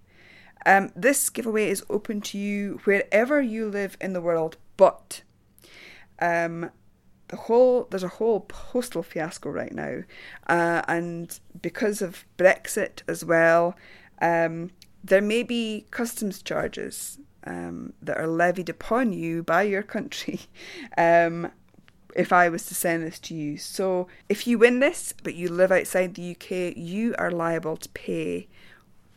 Um, 0.65 0.91
this 0.95 1.29
giveaway 1.29 1.69
is 1.69 1.85
open 1.89 2.19
to 2.21 2.37
you 2.37 2.81
wherever 2.83 3.41
you 3.41 3.69
live 3.69 3.95
in 4.01 4.11
the 4.11 4.21
world, 4.21 4.57
but 4.75 5.21
um, 6.19 6.71
the 7.29 7.37
whole 7.37 7.87
there's 7.89 8.03
a 8.03 8.09
whole 8.19 8.41
postal 8.41 9.03
fiasco 9.03 9.49
right 9.49 9.73
now, 9.73 10.01
uh, 10.47 10.81
and 10.87 11.39
because 11.61 12.01
of 12.01 12.25
Brexit 12.37 13.03
as 13.07 13.23
well, 13.23 13.75
um, 14.21 14.71
there 15.03 15.21
may 15.21 15.43
be 15.43 15.85
customs 15.91 16.41
charges 16.41 17.19
um, 17.45 17.93
that 18.01 18.17
are 18.17 18.27
levied 18.27 18.69
upon 18.69 19.13
you 19.13 19.43
by 19.43 19.61
your 19.63 19.83
country. 19.83 20.41
If 22.15 22.31
I 22.31 22.49
was 22.49 22.65
to 22.67 22.75
send 22.75 23.03
this 23.03 23.19
to 23.19 23.35
you. 23.35 23.57
So 23.57 24.07
if 24.29 24.47
you 24.47 24.57
win 24.57 24.79
this, 24.79 25.13
but 25.23 25.35
you 25.35 25.49
live 25.49 25.71
outside 25.71 26.15
the 26.15 26.31
UK, 26.31 26.75
you 26.77 27.13
are 27.17 27.29
liable 27.29 27.77
to 27.77 27.89
pay 27.89 28.47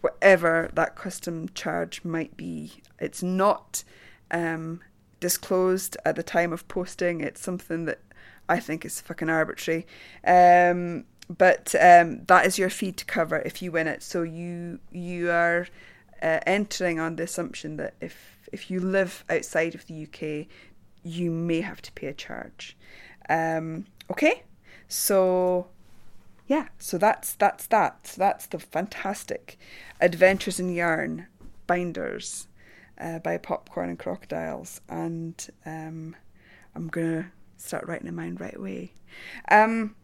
whatever 0.00 0.70
that 0.74 0.96
custom 0.96 1.48
charge 1.54 2.04
might 2.04 2.36
be. 2.36 2.82
It's 2.98 3.22
not 3.22 3.84
um, 4.30 4.80
disclosed 5.20 5.96
at 6.04 6.16
the 6.16 6.22
time 6.22 6.52
of 6.52 6.66
posting. 6.68 7.20
It's 7.20 7.40
something 7.40 7.84
that 7.86 8.00
I 8.48 8.60
think 8.60 8.84
is 8.84 9.00
fucking 9.00 9.28
arbitrary. 9.28 9.86
Um, 10.26 11.04
but 11.28 11.74
um, 11.80 12.24
that 12.24 12.46
is 12.46 12.58
your 12.58 12.70
fee 12.70 12.92
to 12.92 13.04
cover 13.04 13.38
if 13.40 13.60
you 13.60 13.72
win 13.72 13.86
it. 13.86 14.02
So 14.02 14.22
you 14.22 14.80
you 14.90 15.30
are 15.30 15.68
uh, 16.22 16.40
entering 16.46 16.98
on 16.98 17.16
the 17.16 17.24
assumption 17.24 17.76
that 17.76 17.94
if 18.00 18.38
if 18.52 18.70
you 18.70 18.80
live 18.80 19.24
outside 19.28 19.74
of 19.74 19.86
the 19.86 20.04
UK, 20.04 20.46
you 21.02 21.30
may 21.30 21.60
have 21.60 21.82
to 21.82 21.92
pay 21.92 22.08
a 22.08 22.14
charge. 22.14 22.76
Um, 23.28 23.86
okay, 24.10 24.42
so 24.88 25.68
yeah, 26.46 26.68
so 26.78 26.98
that's 26.98 27.34
that's 27.34 27.66
that. 27.66 28.06
So 28.06 28.18
that's 28.18 28.46
the 28.46 28.58
fantastic 28.58 29.58
Adventures 30.00 30.58
in 30.58 30.74
Yarn 30.74 31.26
binders 31.66 32.48
uh, 32.98 33.18
by 33.18 33.36
Popcorn 33.36 33.90
and 33.90 33.98
Crocodiles, 33.98 34.80
and 34.88 35.46
um, 35.66 36.16
I'm 36.74 36.88
gonna 36.88 37.32
start 37.56 37.86
writing 37.86 38.08
in 38.08 38.14
mine 38.14 38.36
right 38.36 38.56
away. 38.56 38.92
Um, 39.50 39.94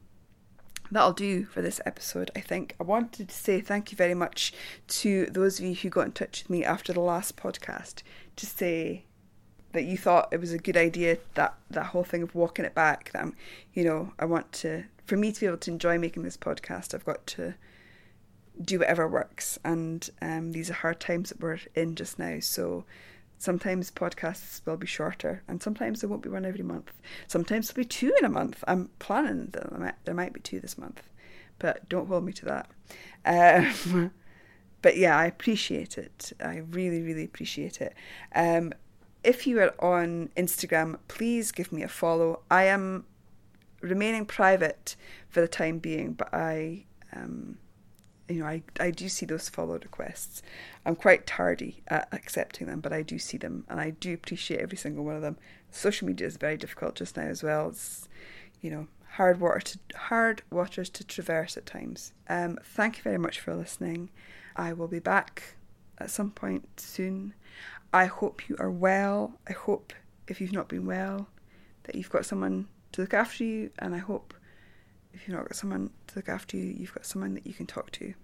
that'll 0.90 1.12
do 1.12 1.44
for 1.44 1.62
this 1.62 1.80
episode, 1.86 2.30
I 2.36 2.40
think. 2.40 2.76
I 2.78 2.84
wanted 2.84 3.28
to 3.28 3.34
say 3.34 3.60
thank 3.60 3.90
you 3.90 3.96
very 3.96 4.14
much 4.14 4.52
to 4.88 5.26
those 5.26 5.58
of 5.58 5.64
you 5.64 5.74
who 5.74 5.88
got 5.88 6.06
in 6.06 6.12
touch 6.12 6.42
with 6.42 6.50
me 6.50 6.64
after 6.64 6.92
the 6.92 7.00
last 7.00 7.36
podcast 7.36 8.02
to 8.36 8.46
say 8.46 9.04
that 9.74 9.84
you 9.84 9.96
thought 9.98 10.28
it 10.32 10.40
was 10.40 10.52
a 10.52 10.58
good 10.58 10.76
idea 10.76 11.18
that 11.34 11.54
that 11.70 11.86
whole 11.86 12.04
thing 12.04 12.22
of 12.22 12.34
walking 12.34 12.64
it 12.64 12.74
back 12.74 13.12
that 13.12 13.22
I'm, 13.22 13.36
you 13.72 13.84
know 13.84 14.12
I 14.18 14.24
want 14.24 14.50
to 14.52 14.84
for 15.04 15.16
me 15.16 15.30
to 15.30 15.40
be 15.40 15.46
able 15.46 15.58
to 15.58 15.70
enjoy 15.70 15.98
making 15.98 16.22
this 16.22 16.36
podcast 16.36 16.94
I've 16.94 17.04
got 17.04 17.26
to 17.28 17.54
do 18.60 18.78
whatever 18.78 19.06
works 19.06 19.58
and 19.64 20.08
um, 20.22 20.52
these 20.52 20.70
are 20.70 20.74
hard 20.74 21.00
times 21.00 21.28
that 21.28 21.40
we're 21.40 21.58
in 21.74 21.94
just 21.94 22.18
now 22.18 22.40
so 22.40 22.84
Sometimes 23.44 23.90
podcasts 23.90 24.64
will 24.64 24.78
be 24.78 24.86
shorter, 24.86 25.42
and 25.48 25.62
sometimes 25.62 26.00
there 26.00 26.08
won't 26.08 26.22
be 26.22 26.30
one 26.30 26.46
every 26.46 26.62
month. 26.62 26.92
Sometimes 27.26 27.68
there'll 27.68 27.84
be 27.84 27.88
two 27.88 28.14
in 28.18 28.24
a 28.24 28.30
month. 28.30 28.64
I'm 28.66 28.88
planning 28.98 29.48
that 29.52 29.68
there 29.68 29.78
might, 29.78 30.04
there 30.04 30.14
might 30.14 30.32
be 30.32 30.40
two 30.40 30.60
this 30.60 30.78
month, 30.78 31.02
but 31.58 31.86
don't 31.88 32.06
hold 32.08 32.24
me 32.24 32.32
to 32.32 32.44
that. 32.46 32.70
Um, 33.26 34.12
but 34.82 34.96
yeah, 34.96 35.18
I 35.18 35.26
appreciate 35.26 35.98
it. 35.98 36.32
I 36.42 36.62
really, 36.70 37.02
really 37.02 37.24
appreciate 37.24 37.82
it. 37.82 37.94
Um, 38.34 38.72
if 39.24 39.46
you 39.46 39.60
are 39.60 39.74
on 39.78 40.30
Instagram, 40.36 40.98
please 41.08 41.50
give 41.52 41.72
me 41.72 41.82
a 41.82 41.88
follow. 41.88 42.40
I 42.50 42.64
am 42.64 43.06
remaining 43.80 44.26
private 44.26 44.96
for 45.28 45.40
the 45.40 45.48
time 45.48 45.78
being, 45.78 46.12
but 46.12 46.32
I 46.32 46.84
um, 47.12 47.58
you 48.28 48.40
know, 48.40 48.46
I, 48.46 48.62
I 48.80 48.90
do 48.90 49.08
see 49.08 49.26
those 49.26 49.48
follow 49.48 49.74
requests. 49.74 50.42
I'm 50.86 50.96
quite 50.96 51.26
tardy 51.26 51.82
at 51.88 52.08
accepting 52.12 52.66
them, 52.66 52.80
but 52.80 52.92
I 52.92 53.02
do 53.02 53.18
see 53.18 53.36
them 53.36 53.64
and 53.68 53.80
I 53.80 53.90
do 53.90 54.14
appreciate 54.14 54.60
every 54.60 54.78
single 54.78 55.04
one 55.04 55.16
of 55.16 55.22
them. 55.22 55.36
Social 55.70 56.06
media 56.06 56.26
is 56.26 56.36
very 56.36 56.56
difficult 56.56 56.94
just 56.94 57.16
now 57.16 57.24
as 57.24 57.42
well. 57.42 57.68
It's, 57.68 58.08
you 58.60 58.70
know, 58.70 58.86
hard 59.12 59.40
water 59.40 59.60
to, 59.60 59.78
hard 59.96 60.42
waters 60.50 60.88
to 60.90 61.04
traverse 61.04 61.56
at 61.56 61.66
times. 61.66 62.12
Um, 62.28 62.58
thank 62.64 62.96
you 62.96 63.02
very 63.02 63.18
much 63.18 63.40
for 63.40 63.54
listening. 63.54 64.10
I 64.56 64.72
will 64.72 64.88
be 64.88 65.00
back 65.00 65.56
at 65.98 66.10
some 66.10 66.30
point 66.30 66.80
soon. 66.80 67.34
I 67.92 68.06
hope 68.06 68.48
you 68.48 68.56
are 68.58 68.70
well. 68.70 69.38
I 69.48 69.52
hope 69.52 69.92
if 70.26 70.40
you've 70.40 70.52
not 70.52 70.68
been 70.68 70.86
well, 70.86 71.28
that 71.84 71.94
you've 71.94 72.10
got 72.10 72.26
someone 72.26 72.68
to 72.92 73.02
look 73.02 73.14
after 73.14 73.44
you, 73.44 73.70
and 73.78 73.94
I 73.94 73.98
hope 73.98 74.34
if 75.12 75.26
you've 75.26 75.36
not 75.36 75.46
got 75.46 75.56
someone 75.56 75.90
to 76.08 76.16
look 76.16 76.28
after 76.28 76.56
you, 76.56 76.74
you've 76.76 76.94
got 76.94 77.06
someone 77.06 77.34
that 77.34 77.46
you 77.46 77.54
can 77.54 77.66
talk 77.66 77.90
to. 77.92 78.14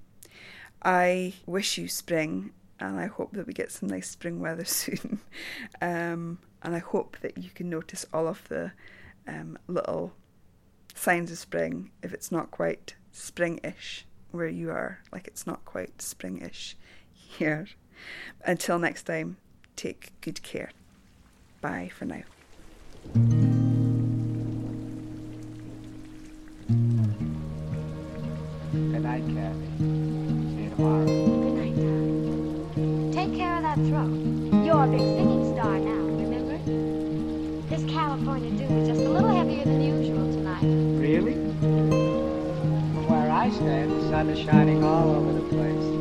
I 0.82 1.34
wish 1.46 1.78
you 1.78 1.88
spring, 1.88 2.52
and 2.78 2.98
I 2.98 3.06
hope 3.06 3.32
that 3.32 3.46
we 3.46 3.52
get 3.52 3.70
some 3.70 3.88
nice 3.88 4.08
spring 4.08 4.40
weather 4.40 4.64
soon. 4.66 5.20
um, 5.80 6.38
and 6.62 6.74
I 6.74 6.78
hope 6.78 7.18
that 7.20 7.38
you 7.38 7.50
can 7.50 7.70
notice 7.70 8.06
all 8.12 8.26
of 8.26 8.46
the 8.48 8.72
um, 9.28 9.58
little 9.68 10.12
signs 10.94 11.30
of 11.30 11.38
spring 11.38 11.90
if 12.02 12.12
it's 12.12 12.32
not 12.32 12.50
quite 12.50 12.94
spring-ish 13.12 14.06
where 14.30 14.48
you 14.48 14.70
are, 14.70 15.00
like 15.12 15.26
it's 15.26 15.46
not 15.46 15.64
quite 15.64 16.00
spring-ish 16.00 16.76
here. 17.12 17.66
Until 18.44 18.78
next 18.78 19.04
time, 19.04 19.36
take 19.76 20.12
good 20.20 20.42
care. 20.42 20.70
Bye 21.60 21.90
for 21.96 22.04
now. 22.06 22.22
Good 28.72 29.02
night, 29.02 29.24
Kathy. 29.34 29.66
See 29.78 30.62
you 30.62 30.70
tomorrow. 30.70 31.04
Good 31.04 31.54
night, 31.54 31.76
darling. 31.76 33.12
Take 33.12 33.34
care 33.36 33.56
of 33.56 33.62
that 33.62 33.76
throat. 33.76 34.64
You're 34.64 34.84
a 34.84 34.86
big 34.86 35.00
singing 35.00 35.54
star 35.54 35.78
now, 35.78 35.90
remember? 35.90 36.58
This 37.68 37.84
California 37.92 38.50
dew 38.50 38.74
is 38.76 38.88
just 38.88 39.00
a 39.00 39.08
little 39.08 39.28
heavier 39.28 39.64
than 39.64 39.80
usual 39.80 40.32
tonight. 40.32 40.62
Really? 41.00 41.34
From 41.60 43.08
where 43.08 43.30
I 43.30 43.50
stand, 43.50 43.90
the 43.90 44.08
sun 44.08 44.28
is 44.30 44.38
shining 44.38 44.84
all 44.84 45.10
over 45.10 45.32
the 45.32 45.42
place. 45.48 45.99